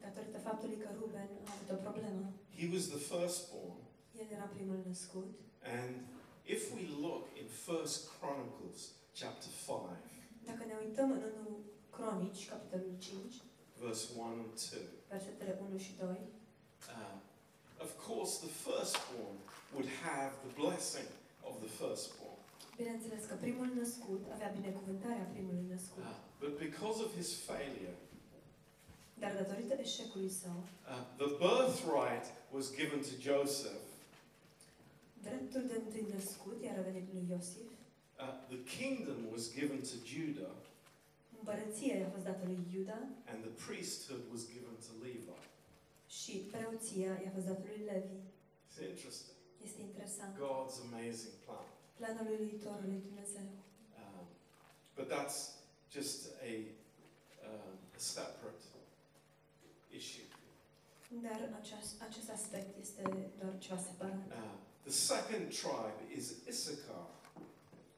[0.01, 2.23] Datorită faptului că Ruben a avut o problemă.
[2.59, 3.79] He was the firstborn,
[4.19, 5.29] El era primul născut.
[5.77, 5.93] and
[6.55, 8.79] if we look in First Chronicles
[9.21, 10.01] chapter five,
[10.49, 11.57] Dacă ne uităm în 1
[11.95, 13.33] Cronici, capitolul 5,
[13.83, 17.15] verse one and two, versetele 1 și 2, uh,
[17.85, 19.37] of course the firstborn
[19.73, 21.09] would have the blessing
[21.49, 22.39] of the firstborn.
[22.79, 26.03] bineînțeles că primul născut avea binecuvântarea primului născut.
[26.03, 27.95] Uh, but because of his failure,
[29.23, 30.57] Dar datorită eșecului său,
[30.91, 32.25] uh, the birthright
[32.55, 33.85] was given to Joseph.
[35.27, 37.66] dreptul de întâi născut i-a revenit lui Iosif,
[38.19, 40.53] Uh, the kingdom was given to Judah,
[41.39, 42.99] împărăția i-a fost dată lui Iuda
[43.31, 45.37] and the priesthood was given to Levi.
[46.07, 48.17] și preoția i-a fost dată lui Levi.
[48.67, 49.35] It's interesting.
[49.65, 50.31] Este interesant.
[50.47, 51.65] God's amazing plan.
[51.99, 52.25] Planul
[52.85, 53.47] lui Dumnezeu.
[54.01, 54.25] Um,
[54.97, 55.37] but that's
[55.97, 56.19] just
[56.51, 56.53] a,
[57.47, 58.63] um, a separate
[59.99, 60.27] issue.
[61.27, 63.01] Dar acest, acest aspect este
[63.39, 64.25] doar ceva separat.
[64.27, 64.53] Uh,
[64.83, 67.07] the second tribe is Issachar,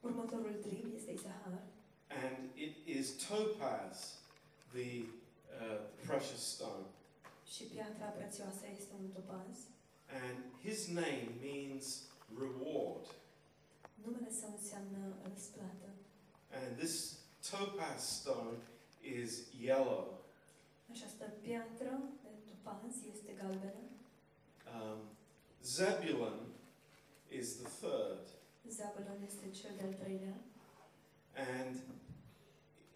[0.01, 1.61] Următorul trib este Isahar
[2.09, 4.17] and it is topaz,
[4.73, 5.05] the
[5.61, 6.85] uh, precious stone.
[7.45, 9.57] și piatra prețioasă este un topaz.
[10.23, 12.03] And his name means
[12.39, 13.05] reward.
[14.03, 15.89] Numele său înseamnă răsplată.
[16.51, 17.17] And this
[17.51, 18.57] topaz stone
[19.01, 20.23] is yellow.
[20.91, 23.83] Această piatră de topaz este galbenă.
[24.73, 24.99] Um,
[25.63, 26.39] Zebulun
[27.29, 28.38] is the third.
[28.70, 30.36] Cel de-al treilea.
[31.36, 31.76] And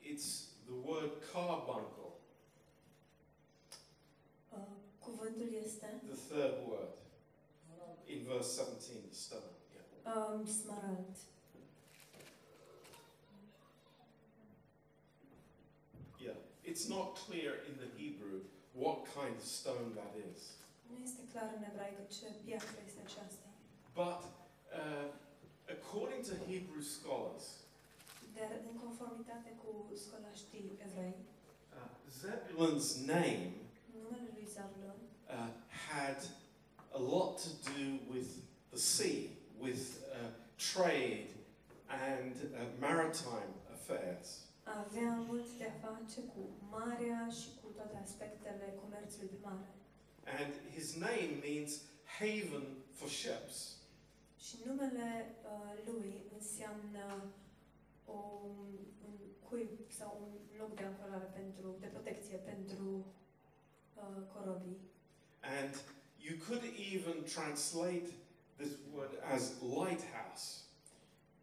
[0.02, 2.02] it's the word carbuncle,
[4.52, 4.60] Uh,
[5.00, 6.94] cuvântul este the third word
[8.08, 9.52] in verse 17, the stone.
[9.74, 10.16] Yeah.
[10.16, 11.16] um, smarald.
[16.20, 16.38] yeah.
[16.64, 18.40] It's not clear in the Hebrew
[18.74, 20.42] what kind of stone that is.
[20.90, 23.48] Nu este clar în ebraică ce piatră este aceasta.
[23.94, 24.22] But
[24.82, 25.08] uh,
[25.78, 27.46] according to Hebrew scholars,
[28.38, 29.72] Dar în conformitate cu
[30.06, 31.16] scolaștii evrei,
[31.78, 31.90] uh,
[32.22, 33.52] Zebulun's name
[33.94, 35.00] numele lui Zabulon
[35.36, 35.50] uh,
[35.90, 36.20] had
[37.00, 38.30] a lot to do with
[38.74, 39.22] the sea,
[39.66, 39.82] with
[40.18, 40.30] uh,
[40.74, 41.30] trade
[42.10, 44.28] and uh, maritime affairs.
[44.64, 49.68] avea mult de a face cu marea și cu toate aspectele comerțului pe mare.
[50.42, 51.72] And his name means
[52.20, 52.66] haven
[52.98, 53.56] for ships.
[54.46, 57.06] Și numele uh, lui înseamnă
[58.06, 58.20] o,
[59.08, 59.18] un
[59.50, 59.70] cuib
[60.00, 63.06] sau un loc de ancorare pentru, de protecție pentru
[63.96, 64.78] uh, corobii.
[65.60, 65.74] And
[66.28, 66.64] you could
[66.96, 68.10] even translate
[68.56, 69.44] this word as
[69.80, 70.48] lighthouse.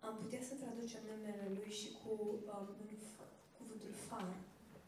[0.00, 2.12] Am putea să traducem numele lui și cu
[2.46, 3.28] um, un, f-
[3.58, 4.26] cuvântul far.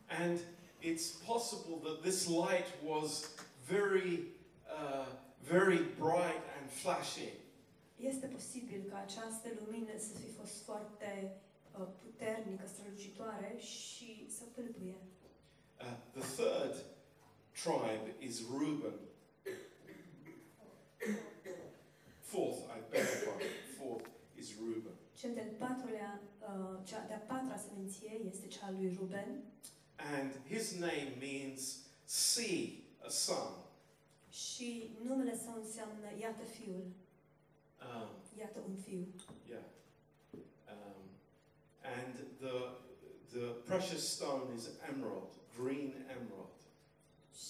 [0.08, 0.38] And
[0.80, 3.10] it's possible that this light was
[3.66, 4.12] very,
[4.78, 5.06] uh,
[5.52, 7.28] very bright and flashy.
[8.10, 11.36] Este posibil ca această lumină să fi fost foarte
[11.78, 14.96] uh, puternică, strălucitoare și să pâlpâie.
[15.80, 16.74] Uh, the third
[17.62, 18.98] tribe is Reuben.
[22.20, 23.48] Fourth, I beg your pardon.
[23.78, 24.08] Fourth
[24.40, 24.96] is Reuben.
[25.20, 29.42] Cel de-al patrulea, uh, cea de-a patra seminție este cea a lui Ruben
[29.96, 31.60] And his name means
[32.04, 32.66] sea,
[33.06, 33.52] a sun.
[34.30, 36.84] Și numele său înseamnă iată fiul,
[37.90, 38.08] Um,
[38.38, 39.06] iată un fiu.
[39.48, 39.62] yeah.
[40.72, 41.02] Um,
[41.96, 42.56] and the,
[43.32, 46.56] the precious stone is emerald, green emerald.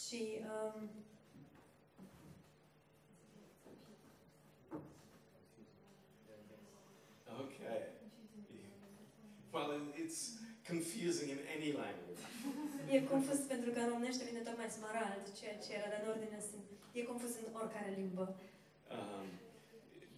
[0.00, 0.88] Și um,
[7.42, 7.82] Okay.
[9.52, 12.20] Well, it's confusing in any language.
[12.90, 16.38] e confuz pentru că în românește vine tocmai smarald, ceea ce era, în ordine.
[16.92, 18.34] E confuz în oricare limbă.
[18.96, 19.26] Um,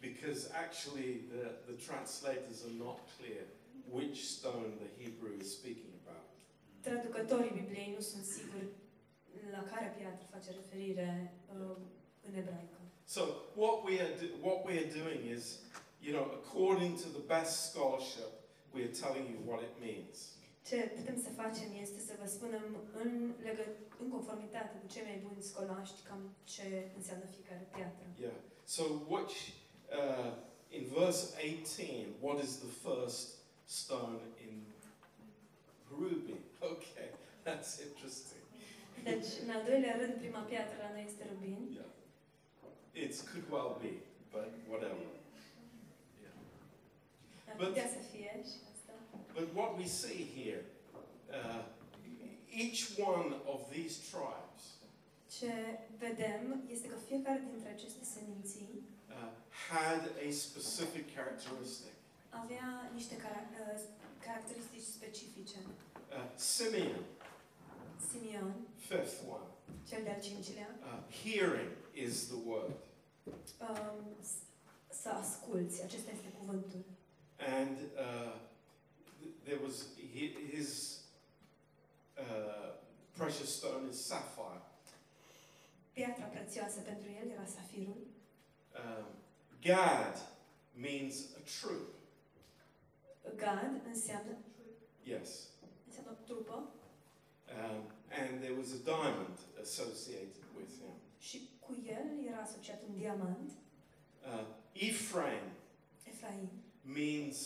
[0.09, 3.43] because actually the, the translators are not clear
[3.97, 6.27] which stone the Hebrew is speaking about.
[6.87, 8.67] Traducătorii Bibliei nu sunt siguri
[9.57, 11.09] la care piatră face referire
[11.55, 11.77] uh,
[12.29, 12.79] în ebraică.
[13.17, 13.21] So
[13.63, 15.45] what we are do- what we are doing is,
[16.05, 18.31] you know, according to the best scholarship,
[18.75, 20.17] we are telling you what it means.
[20.69, 22.65] Ce putem să facem este să vă spunem
[23.03, 23.11] în,
[23.47, 23.65] legă,
[24.03, 26.67] în conformitate cu cei mai buni scolaști cam ce
[26.99, 28.07] înseamnă fiecare piatră.
[28.21, 28.39] Yeah.
[28.65, 28.83] So
[29.15, 29.35] which
[29.93, 30.31] uh,
[30.71, 34.63] in verse 18, what is the first stone in
[35.91, 36.37] ruby?
[36.65, 37.09] Okay,
[37.45, 38.41] that's interesting.
[39.03, 41.59] Deci, în al doilea rând, prima piatră noi este rubin.
[41.73, 43.05] Yeah.
[43.05, 43.93] It could well be,
[44.35, 45.07] but whatever.
[46.25, 46.37] Yeah.
[47.57, 48.95] But- putea să fie și asta.
[49.39, 50.65] But what we see here,
[51.39, 51.63] uh,
[52.65, 52.81] each
[53.11, 54.63] one of these tribes
[55.39, 55.53] Ce
[55.99, 59.31] vedem este că fiecare dintre aceste seminții uh,
[59.71, 61.93] had a specific characteristic.
[62.31, 63.81] avea niște cara- uh,
[64.27, 65.59] caracteristici specifice.
[66.11, 67.05] Uh, Simeon,
[68.11, 69.45] Simeon, fifth one,
[69.89, 72.73] cel de-al cincilea, uh, hearing is the word.
[73.61, 74.43] um, s-
[75.03, 76.85] să asculți, acesta este cuvântul.
[77.39, 78.35] And uh,
[79.21, 79.75] th- there was
[80.15, 80.99] hi- his
[82.19, 82.75] uh,
[83.17, 84.63] precious stone is sapphire.
[85.93, 88.07] Piatra prețioasă pentru el era safirul.
[88.81, 89.07] Um,
[89.65, 90.19] Gad
[90.77, 91.89] means a troop.
[93.37, 94.37] Gad înseamnă,
[95.03, 95.31] Yes.
[95.87, 96.69] înseamnă trupă
[97.49, 100.95] Um, and there was a diamond associated with him.
[101.19, 103.51] și cu el era asociat un diamant,
[104.27, 105.43] Uh, Ephraim
[106.09, 106.49] Efraim.
[106.83, 107.37] means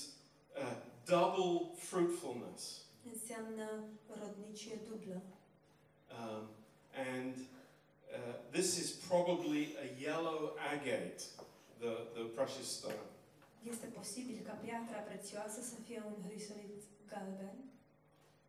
[0.56, 2.84] uh, double fruitfulness.
[3.12, 3.84] Înseamnă
[4.20, 5.22] rodnicie dublă.
[6.18, 6.48] Um,
[7.12, 11.22] and uh, this is probably a yellow agate,
[11.78, 13.02] the, the precious stone.
[13.70, 17.54] Este posibil ca piatra prețioasă să fie un hrisolit galben,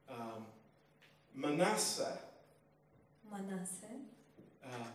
[0.09, 0.45] Um,
[1.31, 2.19] Manasseh,
[3.29, 3.99] Manase.
[4.63, 4.87] uh,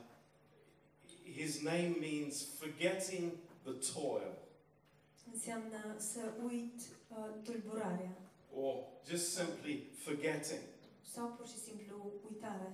[1.34, 3.32] his name means forgetting
[3.62, 4.34] the toil,
[5.32, 8.16] Înseamnă să uit uh, tulburarea
[8.56, 8.74] or
[9.08, 10.60] just simply forgetting.
[11.12, 12.72] sau pur și simplu uitare.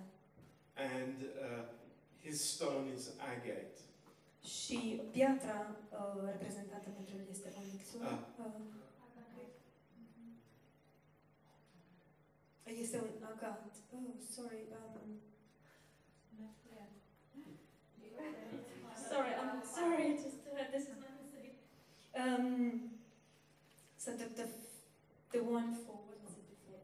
[0.74, 1.64] And uh,
[2.22, 3.70] his stone is agate.
[4.42, 8.00] Și piatra uh, reprezentată pentru el este onixul.
[8.02, 8.18] Ah.
[8.38, 8.70] Uh,
[12.80, 13.64] este un agat.
[13.92, 14.62] Oh, sorry.
[14.70, 15.20] Um,
[19.08, 20.16] sorry, I'm sorry.
[20.24, 21.56] Just uh, this is my mistake.
[22.14, 22.90] Um,
[23.96, 24.46] so the, the
[25.32, 26.80] the one for what was it before?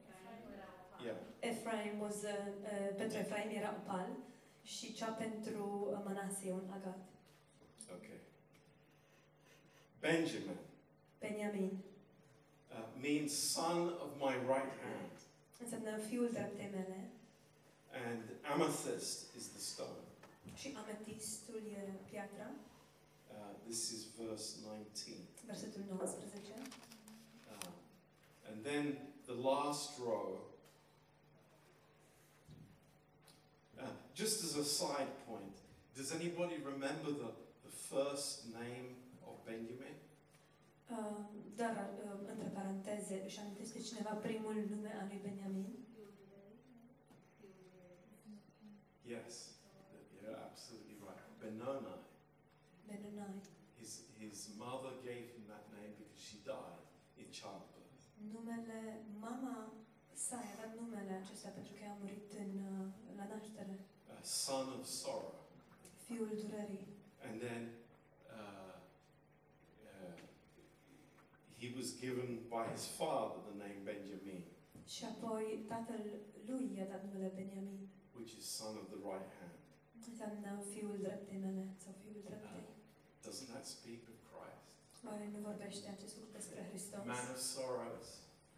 [1.06, 1.50] Yeah.
[1.50, 4.08] Ephraim was uh, uh, pentru Ephraim era opal
[4.62, 6.98] și cea pentru uh, Manase e un agat.
[7.94, 8.18] Okay.
[10.00, 10.56] Benjamin
[11.20, 11.70] Benjamin
[12.72, 15.12] uh, means son of my right hand,
[15.62, 17.10] înseamnă fiul dreptei mele
[18.06, 18.22] and
[18.52, 20.00] amethyst is the stone.
[20.56, 22.50] și ametistul e piatra,
[23.30, 25.16] Uh, this is verse 19.
[25.46, 26.62] versetul 19.
[27.50, 27.68] Uh,
[28.48, 30.28] and then the last row.
[33.78, 33.82] Uh,
[34.14, 35.56] just as a side point,
[35.96, 37.45] does anybody remember the, the
[37.92, 38.88] first name
[39.28, 39.96] of Benjamin?
[40.90, 41.18] Uh,
[41.56, 41.74] dar,
[42.04, 45.68] uh, între paranteze, își amintește cineva primul nume al lui Benjamin?
[49.14, 49.34] Yes,
[50.20, 51.28] you're absolutely right.
[51.42, 51.96] Benoni.
[52.88, 53.36] Benonai.
[53.80, 53.92] His,
[54.24, 56.82] his mother gave him that name because she died
[57.20, 58.02] in childbirth.
[58.34, 58.80] Numele,
[59.26, 59.72] mama
[60.26, 62.86] sa i-a dat numele acesta pentru că ea a murit în, uh,
[63.18, 63.76] la naștere.
[64.10, 65.34] Uh, son of sorrow.
[66.06, 66.86] Fiul durerii.
[67.24, 67.62] And then
[68.38, 68.72] uh,
[69.90, 70.16] uh,
[71.60, 74.40] he was given by his father the name Benjamin,
[74.94, 76.00] Și apoi tatăl
[76.48, 77.78] lui i-a dat numele Benjamin.
[78.18, 79.54] which is son of the right hand.
[80.10, 82.64] Înseamnă fiul dreptei mele sau fiul dreptei.
[83.26, 84.64] Doesn't that speak of Christ?
[85.08, 87.02] Oare nu vorbește acest lucru despre Hristos?
[87.14, 88.06] Man of sorrows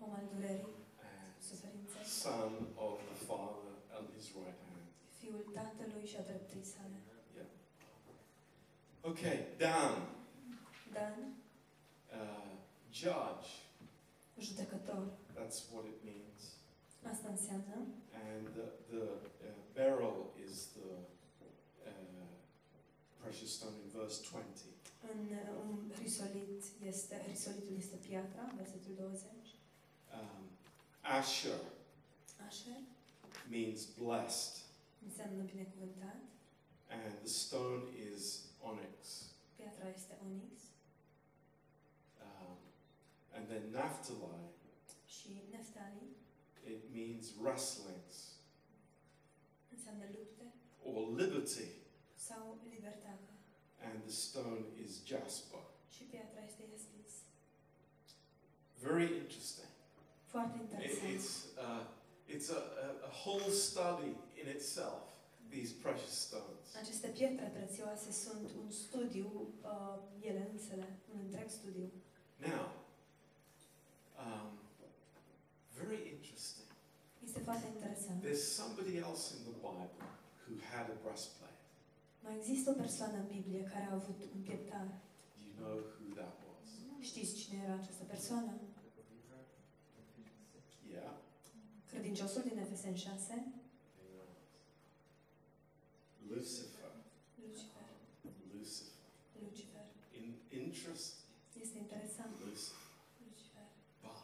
[0.05, 0.75] Om al durerii,
[1.11, 2.53] and suferinței, son
[2.89, 4.87] of the Father on his right hand.
[5.21, 6.99] fiul tatălui și a dreptei sale.
[9.05, 10.07] Okay, Dan,
[10.93, 11.35] Dan,
[12.13, 12.57] uh,
[12.91, 13.49] judge.
[14.39, 16.57] judecător, That's what it means.
[17.11, 17.75] asta înseamnă.
[18.13, 20.91] And the, the uh, beryl is the
[21.87, 22.27] uh,
[23.21, 24.79] precious stone in verse 20.
[25.13, 25.19] În
[25.69, 29.23] un risolit este, risolitul este piatra, versetul 20.
[30.15, 30.43] Um,
[31.01, 31.61] Asher
[32.49, 32.81] Asher
[33.51, 34.63] means blessed,
[35.07, 36.17] înseamnă binecuvântat,
[36.91, 37.83] and the stone
[38.13, 39.25] is onyx.
[39.57, 40.53] piatra este onix
[42.21, 42.57] Um,
[43.35, 44.51] and then Naphtali,
[45.07, 45.29] și
[46.67, 48.15] it means wrestlings
[49.71, 50.53] înseamnă lupte
[50.85, 51.69] or liberty,
[52.15, 53.29] sau libertate.
[53.83, 55.61] and the stone is jasper.
[55.91, 57.13] Și piatra este iaspis.
[58.81, 59.69] Very interesting.
[60.25, 61.87] Foarte It- it's uh,
[62.29, 65.03] it's a, a, a whole study in itself.
[65.51, 66.65] These precious stones.
[66.83, 69.29] Aceste pietre prețioase sunt un studiu,
[69.63, 71.87] uh, ele însele, un întreg studiu.
[72.51, 72.65] Now,
[74.25, 74.49] um,
[75.81, 76.69] very interesting.
[77.25, 78.19] Este foarte interesant.
[78.27, 80.07] There's somebody else in the Bible
[80.45, 81.61] who had a breastplate.
[82.25, 84.87] Mai există o persoană în Biblie care a avut un pieptar.
[85.39, 86.67] Do you know who that was?
[87.11, 88.53] Știți cine era această persoană?
[90.97, 91.13] Yeah.
[91.91, 93.53] Credinciosul din Efeseni 6,
[96.29, 96.91] Lucifer.
[97.43, 97.87] Lucifer.
[98.55, 99.07] Lucifer.
[99.43, 99.85] Lucifer.
[100.13, 101.15] In, interest,
[101.63, 102.31] Este interesant.
[102.41, 102.87] Lucifer.
[103.27, 103.67] Lucifer.
[104.03, 104.19] But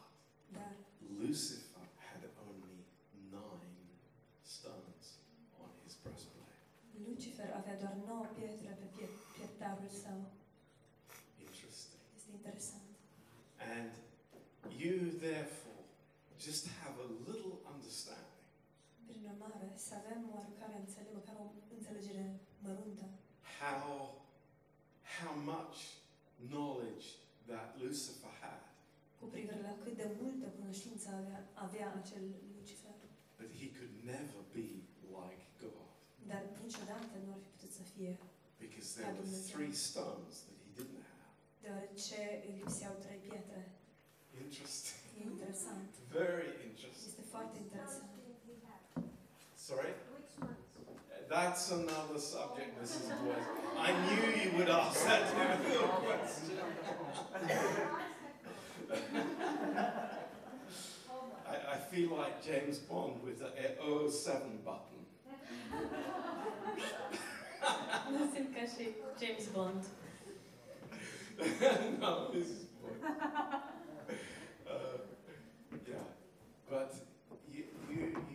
[0.53, 0.73] Dar
[1.19, 2.77] Lucifer had only
[3.31, 3.75] nine
[4.43, 5.05] stones
[5.61, 6.59] on his breastplate.
[7.07, 10.19] Lucifer avea doar 9 pietre pe pie- pieptarul său.
[11.45, 11.99] Interesting.
[12.15, 12.83] Este interesant.
[13.75, 13.91] And
[14.81, 15.54] you, therefore,
[19.85, 22.25] să avem oarecare înțelegere, măcar o înțelegere
[22.65, 23.05] măruntă.
[23.59, 23.89] how,
[25.17, 25.75] how much
[26.51, 27.05] knowledge
[27.51, 28.61] that Lucifer had.
[29.19, 32.23] cu privire la cât de multă cunoștință avea, avea acel
[32.57, 32.95] Lucifer.
[33.41, 34.67] But he could never be
[35.19, 35.87] like God
[36.31, 38.13] Dar niciodată nu ar fi putut să fie,
[38.65, 41.29] because there were three stones that he didn't have.
[41.63, 43.59] deoarece îi lipseau trei pietre.
[44.45, 44.99] Interesting.
[45.17, 45.89] E interesant.
[46.19, 47.07] Very interesting.
[47.11, 48.14] Este foarte interesant.
[49.67, 49.93] Sorry?
[51.27, 53.09] That's another subject, Mrs.
[53.23, 53.35] Boyce.
[53.79, 56.57] I knew you would ask that difficult question.
[61.49, 63.49] I, I feel like James Bond with the
[64.11, 65.01] 007 button.
[68.11, 68.85] Nu simt ca
[69.19, 69.83] James Bond.
[71.99, 72.65] no, Mrs.
[72.83, 73.01] Boyce.
[74.67, 74.97] Uh,
[75.87, 75.95] yeah,
[76.69, 76.93] but
[77.53, 78.34] you, you, you get the picture.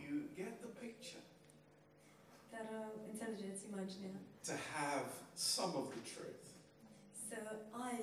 [2.61, 4.15] Uh, înțelegeți imaginea.
[4.49, 6.45] To have some of the truth
[7.27, 7.35] Să
[7.87, 7.99] ai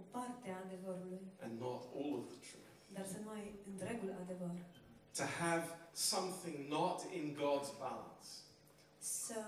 [0.00, 2.70] o parte a adevărului, and not all of the truth.
[2.96, 4.54] dar să nu ai întregul adevăr.
[5.20, 8.28] To have something not in God's balance.
[8.98, 9.38] Să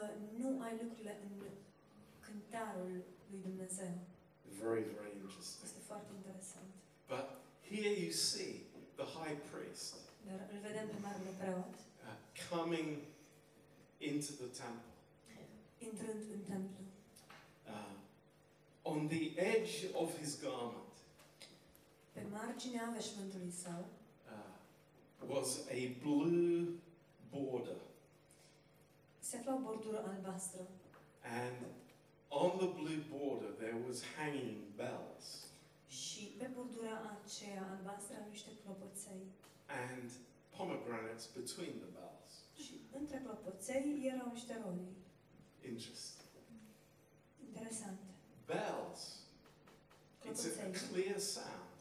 [0.43, 1.33] nu ai lucrurile în
[2.27, 2.93] cântarul
[3.31, 3.93] lui Dumnezeu.
[4.63, 5.61] Very, very interesting.
[5.69, 6.71] Este foarte interesant.
[7.15, 7.27] But
[7.71, 8.53] here you see
[9.01, 9.95] the high priest
[10.29, 11.75] Dar îl vedem pe marele preot
[12.07, 12.15] uh,
[12.51, 12.89] coming
[13.99, 14.93] into the temple.
[15.79, 16.83] intrând în templu.
[17.67, 17.95] Uh,
[18.83, 20.95] on the edge of his garment
[22.13, 23.85] Pe marginea veșmântului său
[24.33, 26.69] uh, was a blue
[27.31, 27.81] border,
[29.19, 30.61] se afla o bordură albastră
[31.23, 31.57] and
[32.29, 35.27] on the blue border there was hanging bells
[35.89, 39.23] și pe bordura aceea albastră niște clopoței
[39.87, 40.11] and
[40.57, 42.16] pomegranates between the bells.
[43.01, 44.97] Între clopoței erau niște rolii.
[45.73, 46.31] Interesting.
[47.47, 47.99] Interesant.
[48.47, 49.01] Bells.
[50.29, 51.75] It's a, clear sound.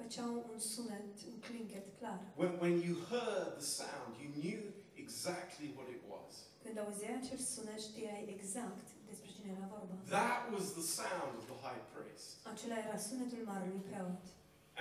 [0.00, 2.20] făceau un sunet, un clinchet clar.
[2.36, 4.62] When, when you heard the sound, you knew
[4.94, 6.32] exactly what it was.
[6.62, 9.94] Când auzeai acel sunet, știai exact despre cine era vorba.
[10.18, 12.28] That was the sound of the high priest.
[12.52, 14.22] Acela era sunetul marelui preot.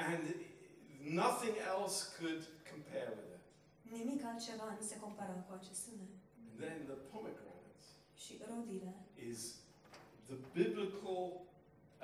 [0.07, 0.23] And
[1.23, 3.28] nothing else could compare with it.
[3.97, 6.13] Nimic altceva nu se compara cu acest sunet.
[6.41, 7.85] And then the pomegranates
[8.23, 8.93] Și rodile
[9.29, 9.39] is
[10.31, 11.21] the biblical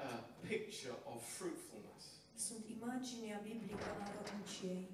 [0.03, 0.19] uh,
[0.49, 2.03] picture of fruitfulness.
[2.47, 4.85] sunt imaginea biblică a rodniciei.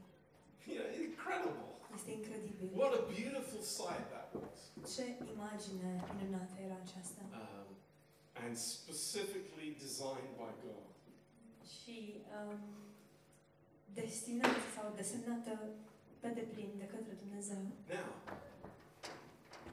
[0.68, 1.70] You know, incredible.
[1.96, 2.68] Este incredibil.
[2.82, 4.60] What a beautiful sight that was.
[4.96, 5.88] Ce imagine
[6.20, 7.22] minunată era aceasta.
[7.42, 7.68] Um,
[8.44, 10.86] and specifically designed by God.
[11.76, 11.98] Și
[12.38, 12.60] um,
[13.94, 15.52] destinată sau desemnată
[16.22, 17.62] pe deplin de către Dumnezeu.
[17.98, 18.10] Now,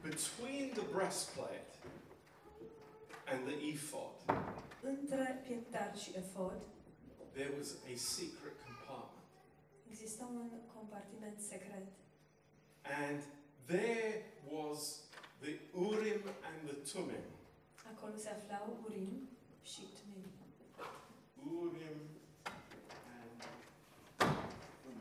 [0.03, 1.73] between the breastplate
[3.31, 4.15] and the ephod,
[4.83, 6.63] Între pieptar și efod
[7.33, 9.25] there was a secret compartment.
[9.91, 11.87] exista un compartiment secret.
[13.07, 13.23] And
[13.67, 14.81] there was
[15.41, 17.25] the Urim and the Tumim.
[17.93, 19.29] Acolo se aflau Urim
[19.63, 20.31] și Tumim.
[21.63, 21.99] Urim
[23.19, 23.43] and
[24.19, 24.99] Thummim.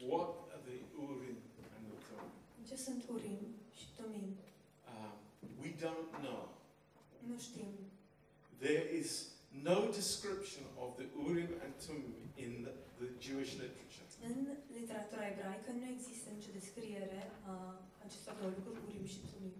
[0.00, 1.36] What are the Urim
[1.74, 2.32] and the Thummim?
[2.68, 3.38] Ce sunt Urim
[3.78, 4.28] și Tumim?
[4.88, 5.12] Um,
[5.62, 6.48] we don't know.
[7.28, 7.70] Nu știm.
[8.68, 9.10] There is
[9.64, 14.04] no description of the Urim and Thummim in the, the Jewish literature.
[14.28, 14.36] În
[14.80, 17.20] literatura ebraică nu există nicio descriere
[17.52, 17.54] a
[18.06, 19.58] acestor două lucruri, Urim și Tumim.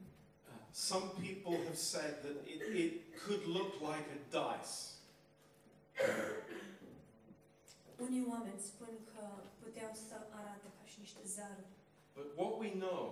[0.49, 0.53] Uh,
[0.91, 2.93] some people have said that it, it
[3.25, 4.75] could look like a dice.
[8.07, 9.23] Unii oameni spun că
[9.63, 11.73] puteau să arate ca și niște zaruri.
[12.19, 13.03] But what we know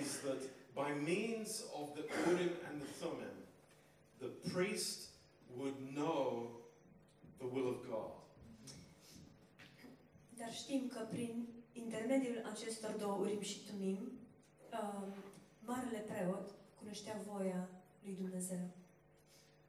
[0.00, 0.40] is that
[0.80, 1.50] by means
[1.80, 3.36] of the Urim and the Thummim,
[4.24, 5.11] the priest
[5.56, 6.50] would know
[7.38, 8.12] the will of God.
[10.38, 13.98] Dar știm că prin intermediul acestor două Urim și Tumim,
[14.82, 15.14] um,
[15.60, 17.68] Marele Preot cunoștea voia
[18.04, 18.68] lui Dumnezeu.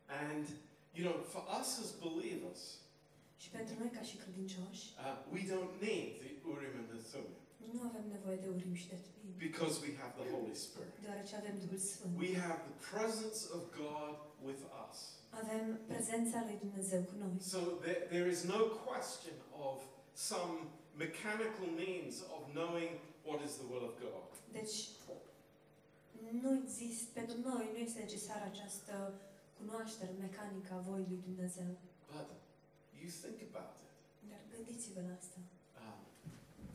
[0.07, 0.47] And,
[0.93, 2.77] you know, for us as believers,
[3.37, 7.43] Și pentru noi ca și credincioși, uh, we don't need the Urim and the Thummim
[7.71, 10.93] nu avem nevoie de Urim și de Tumim, because we have the Holy Spirit.
[11.01, 12.13] deoarece avem Duhul Sfânt.
[12.25, 14.13] We have the presence of God
[14.47, 14.97] with us.
[15.41, 17.33] Avem prezența lui Dumnezeu cu noi.
[17.39, 19.35] So there, there is no question
[19.67, 19.77] of
[20.13, 20.53] some
[21.05, 22.91] mechanical means of knowing
[23.29, 24.27] what is the will of God.
[24.57, 24.77] Deci,
[26.41, 28.93] nu există, pentru noi nu este necesară această
[29.57, 31.69] cunoaștere mecanică a voii lui Dumnezeu.
[32.15, 32.27] But
[33.01, 33.91] you think about it.
[34.31, 35.39] Dar gândiți-vă la asta.
[35.81, 35.99] Um,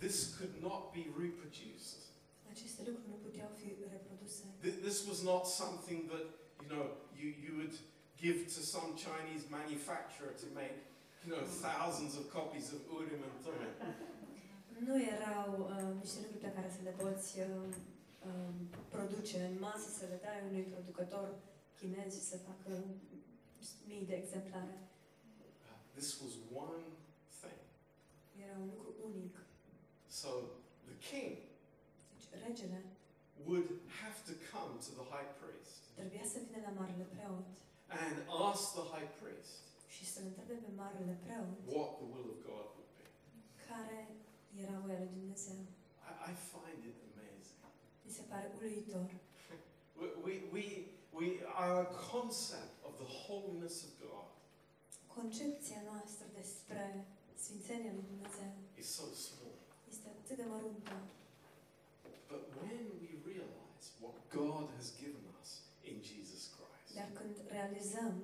[0.05, 2.01] this could not be reproduced.
[2.53, 4.43] Aceste lucruri nu puteau fi reproduse.
[4.65, 6.27] Th- This was not something that,
[6.61, 6.85] you know,
[7.21, 7.75] you, you would
[8.21, 10.77] give to some Chinese manufacturer to make,
[11.25, 13.75] you know, thousands of copies of Urim and Thummim.
[14.89, 17.47] Nu erau uh, niște lucruri pe care să le poți uh,
[18.29, 18.55] um,
[18.95, 21.29] produce în masă, să le dai unui producător
[21.79, 22.85] chinez și să facă
[23.89, 24.77] mii de exemplare.
[25.69, 26.33] Uh, this was
[26.67, 26.85] one
[27.41, 27.61] thing.
[28.45, 29.35] Era un lucru unic.
[30.21, 30.29] So
[30.91, 31.37] the king
[32.15, 32.81] Deci, regele
[33.47, 33.69] would
[34.03, 37.49] have to come to the high priest trebuia să vină la Marele Preot
[38.03, 38.15] and
[38.49, 39.55] ask the high priest
[39.95, 43.07] și să-l întrebe pe Marele Preot what the will of God would be.
[43.69, 43.99] care
[44.63, 45.59] era voia lui Dumnezeu.
[46.11, 47.61] I, I find it amazing.
[48.05, 49.07] Mi se pare uluitor.
[50.01, 50.65] We, we, we,
[51.19, 51.27] we,
[51.65, 51.81] our
[52.13, 54.27] concept of the holiness of God
[55.19, 56.83] Concepția noastră despre
[57.43, 58.51] Sfințenia lui Dumnezeu
[58.83, 59.55] is so small.
[59.93, 60.93] este atât de măruntă.
[62.33, 65.23] But when we realize what God has given
[66.99, 68.15] Dar când realizăm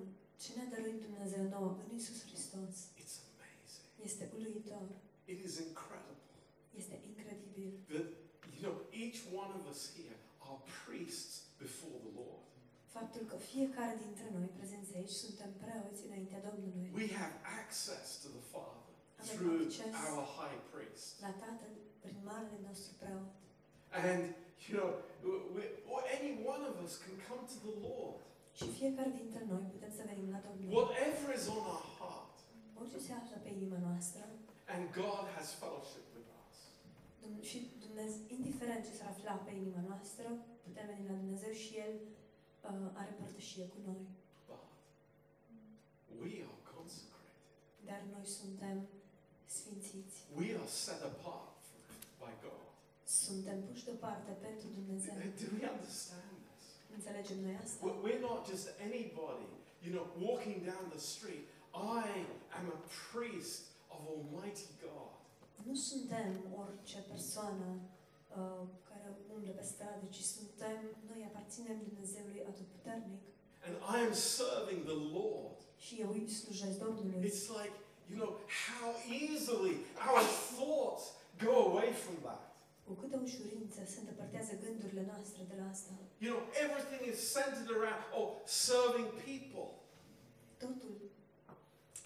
[0.43, 3.87] ce ne-a dăruit Dumnezeu nouă în Isus Hristos, it's amazing.
[4.09, 4.87] este uluitor,
[5.33, 6.22] It is incredible
[6.81, 7.70] este incredibil.
[7.93, 8.07] that,
[8.55, 10.16] you know, each one of us here
[10.49, 11.33] are priests
[11.64, 12.43] before the Lord.
[12.97, 16.87] Faptul că fiecare dintre noi prezenți aici suntem preoți înaintea Domnului.
[17.01, 18.83] We have access to the Father
[19.20, 19.62] Avem through
[20.11, 21.07] our high priest.
[21.25, 21.72] la Tatăl
[22.03, 23.29] prin Marele nostru preot.
[24.09, 24.22] And,
[24.66, 24.91] you know,
[25.57, 25.62] we,
[25.93, 28.18] or any one of us can come to the Lord.
[28.59, 30.68] Și fiecare dintre noi putem să venim la Domnul.
[30.78, 32.34] Whatever is on our heart,
[32.80, 34.22] Orice se află pe inima noastră,
[34.74, 36.57] and God has fellowship with us.
[37.22, 40.26] Dum- și Dumnezeu, indiferent ce s-ar afla pe inima noastră,
[40.66, 44.02] putem veni la Dumnezeu și El uh, are părtășie cu noi.
[44.48, 44.62] But
[46.22, 47.38] we are consecrated.
[47.88, 48.76] Dar noi suntem
[49.57, 50.16] sfințiți.
[50.40, 51.80] We are set apart for,
[52.22, 52.62] by God.
[53.22, 55.14] Suntem puși deoparte pentru Dumnezeu.
[55.42, 56.43] Do we understand this?
[56.97, 57.78] Înțelegem noi asta?
[58.05, 59.47] We're not just anybody,
[59.84, 61.45] you know, walking down the street.
[62.03, 62.07] I
[62.59, 62.80] am a
[63.11, 63.61] priest
[63.95, 65.12] of Almighty God.
[65.68, 66.28] Nu suntem
[66.62, 67.66] orice persoană
[68.38, 70.78] uh, care umblă pe stradă, ci suntem,
[71.11, 73.22] noi aparținem Dumnezeului Atotputernic
[73.66, 75.57] And I am serving the Lord.
[75.84, 77.28] și eu îi slujesc Domnului.
[77.28, 77.74] It's like,
[78.11, 78.30] you know,
[78.66, 78.86] how
[79.24, 79.74] easily
[80.09, 80.22] our
[80.57, 81.05] thoughts
[81.47, 82.53] go away from that.
[82.87, 85.93] Cu câtă ușurință se îndepărtează gândurile noastre de la asta.
[86.24, 88.28] You know, everything is centered around, oh,
[88.66, 89.68] serving people.
[90.64, 90.95] Totul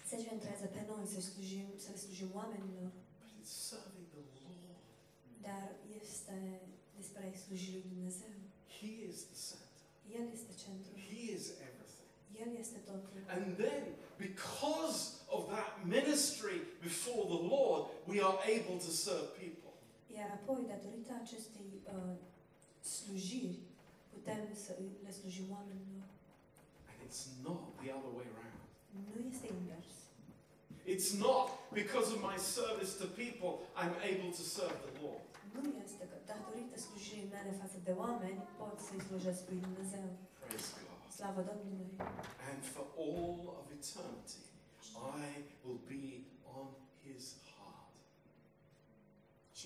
[0.09, 2.89] se centrează pe noi să slujim, să slujim oamenilor,
[3.21, 4.83] But it's serving the Lord.
[5.47, 5.67] dar
[6.01, 6.37] este
[6.97, 8.33] despre a-i sluji lui Dumnezeu.
[8.77, 9.77] He is the center.
[10.17, 10.95] El este centrul.
[11.09, 12.09] He is everything.
[12.43, 13.17] El este totul.
[13.35, 13.83] And then,
[14.27, 14.97] because
[15.35, 16.57] of that ministry
[16.89, 19.58] before the Lord, we are able to serve people.
[20.19, 22.15] Iar apoi, datorită acestei uh,
[22.93, 23.59] slujiri
[24.13, 24.71] putem să
[25.05, 26.07] le slujim oamenilor.
[26.91, 28.59] And it's not the other way around.
[29.07, 29.93] Nu este invers.
[30.93, 31.47] It's not
[31.81, 33.51] because of my service to people
[33.81, 35.23] I'm able to serve the Lord.
[35.55, 40.07] Nu este că datorită slujirii mele față de oameni pot să-i slujesc lui Dumnezeu.
[40.43, 40.99] Praise God.
[41.17, 41.89] Slavă Domnului!
[42.49, 44.43] And for all of eternity,
[45.21, 45.29] I
[45.63, 46.05] will be
[46.59, 46.67] on
[47.05, 47.48] his heart.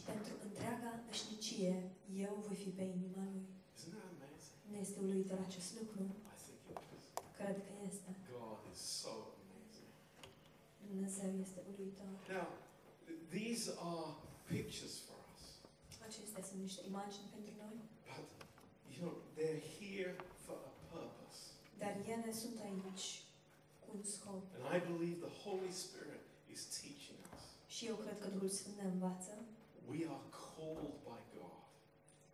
[0.04, 1.74] Și pentru întreaga veșnicie,
[2.28, 3.46] eu voi fi pe inima lui.
[3.76, 4.58] Isn't that amazing?
[4.70, 6.02] Nu este uluitor acest lucru?
[6.34, 7.06] I think it is.
[7.38, 8.10] Cred că este.
[8.38, 9.92] God is so amazing.
[10.90, 12.12] Dumnezeu este uluitor.
[12.38, 12.50] Now,
[13.38, 14.10] these are
[14.54, 15.42] pictures for us,
[16.10, 17.76] Acestea sunt niște imagini pentru noi,
[18.12, 18.28] but
[18.92, 20.12] you know, they're here
[20.46, 21.40] for a purpose.
[21.82, 23.08] dar ele sunt aici
[23.84, 24.44] cu un scop.
[24.58, 26.24] And I believe the Holy Spirit
[26.54, 27.44] is teaching us.
[27.76, 29.34] Și eu cred că Duhul Sfânt ne învață
[29.92, 31.62] We are called by God,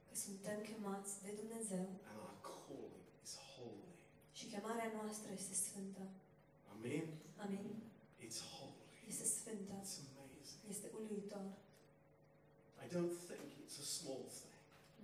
[0.07, 2.95] că suntem chemați de Dumnezeu and our calling
[3.25, 3.89] is holy.
[4.37, 6.03] și chemarea noastră este sfântă.
[6.73, 7.07] Amen.
[7.45, 7.65] Amin?
[8.25, 8.83] It's holy.
[9.11, 9.73] Este sfântă.
[9.81, 10.59] It's amazing.
[10.73, 11.45] Este uluitor.
[12.83, 14.55] I don't think it's a small thing.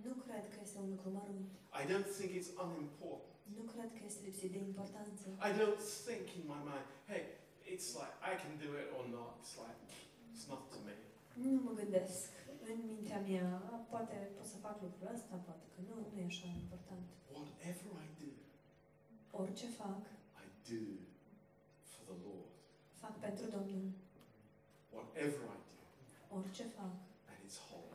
[0.06, 1.50] Nu cred că este un lucru mărunt.
[1.80, 3.34] I don't think it's unimportant.
[3.56, 5.24] Nu cred că este lipsit de importanță.
[5.48, 7.22] I don't think in my mind, hey,
[7.72, 9.30] it's like I can do it or not.
[9.40, 9.80] It's like
[10.32, 10.96] it's not to me.
[11.42, 12.30] Nu mă gândesc
[12.72, 16.24] în mintea mea, "A, poate pot să fac lucrul ăsta, poate că nu, nu e
[16.32, 17.06] așa important.
[17.36, 18.30] Whatever I do,
[19.40, 20.02] Orice fac,
[20.44, 20.82] I do
[21.90, 22.50] for the Lord.
[23.02, 23.86] fac pentru Domnul.
[24.96, 25.80] Whatever I do,
[26.36, 26.94] Orice fac.
[27.30, 27.94] and it's holy.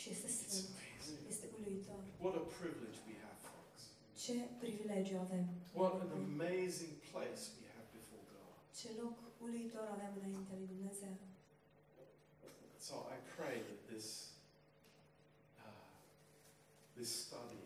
[0.00, 0.68] Și este It's sfânt.
[0.76, 1.20] amazing.
[1.32, 2.00] Este uluitor.
[2.24, 3.80] What a privilege we have, folks.
[4.24, 5.44] Ce privilegiu avem.
[5.80, 8.52] What an amazing place we have before God.
[8.80, 11.14] Ce loc uluitor avem înaintea lui Dumnezeu.
[12.84, 14.32] So I pray that this
[15.58, 15.70] uh,
[16.98, 17.63] this study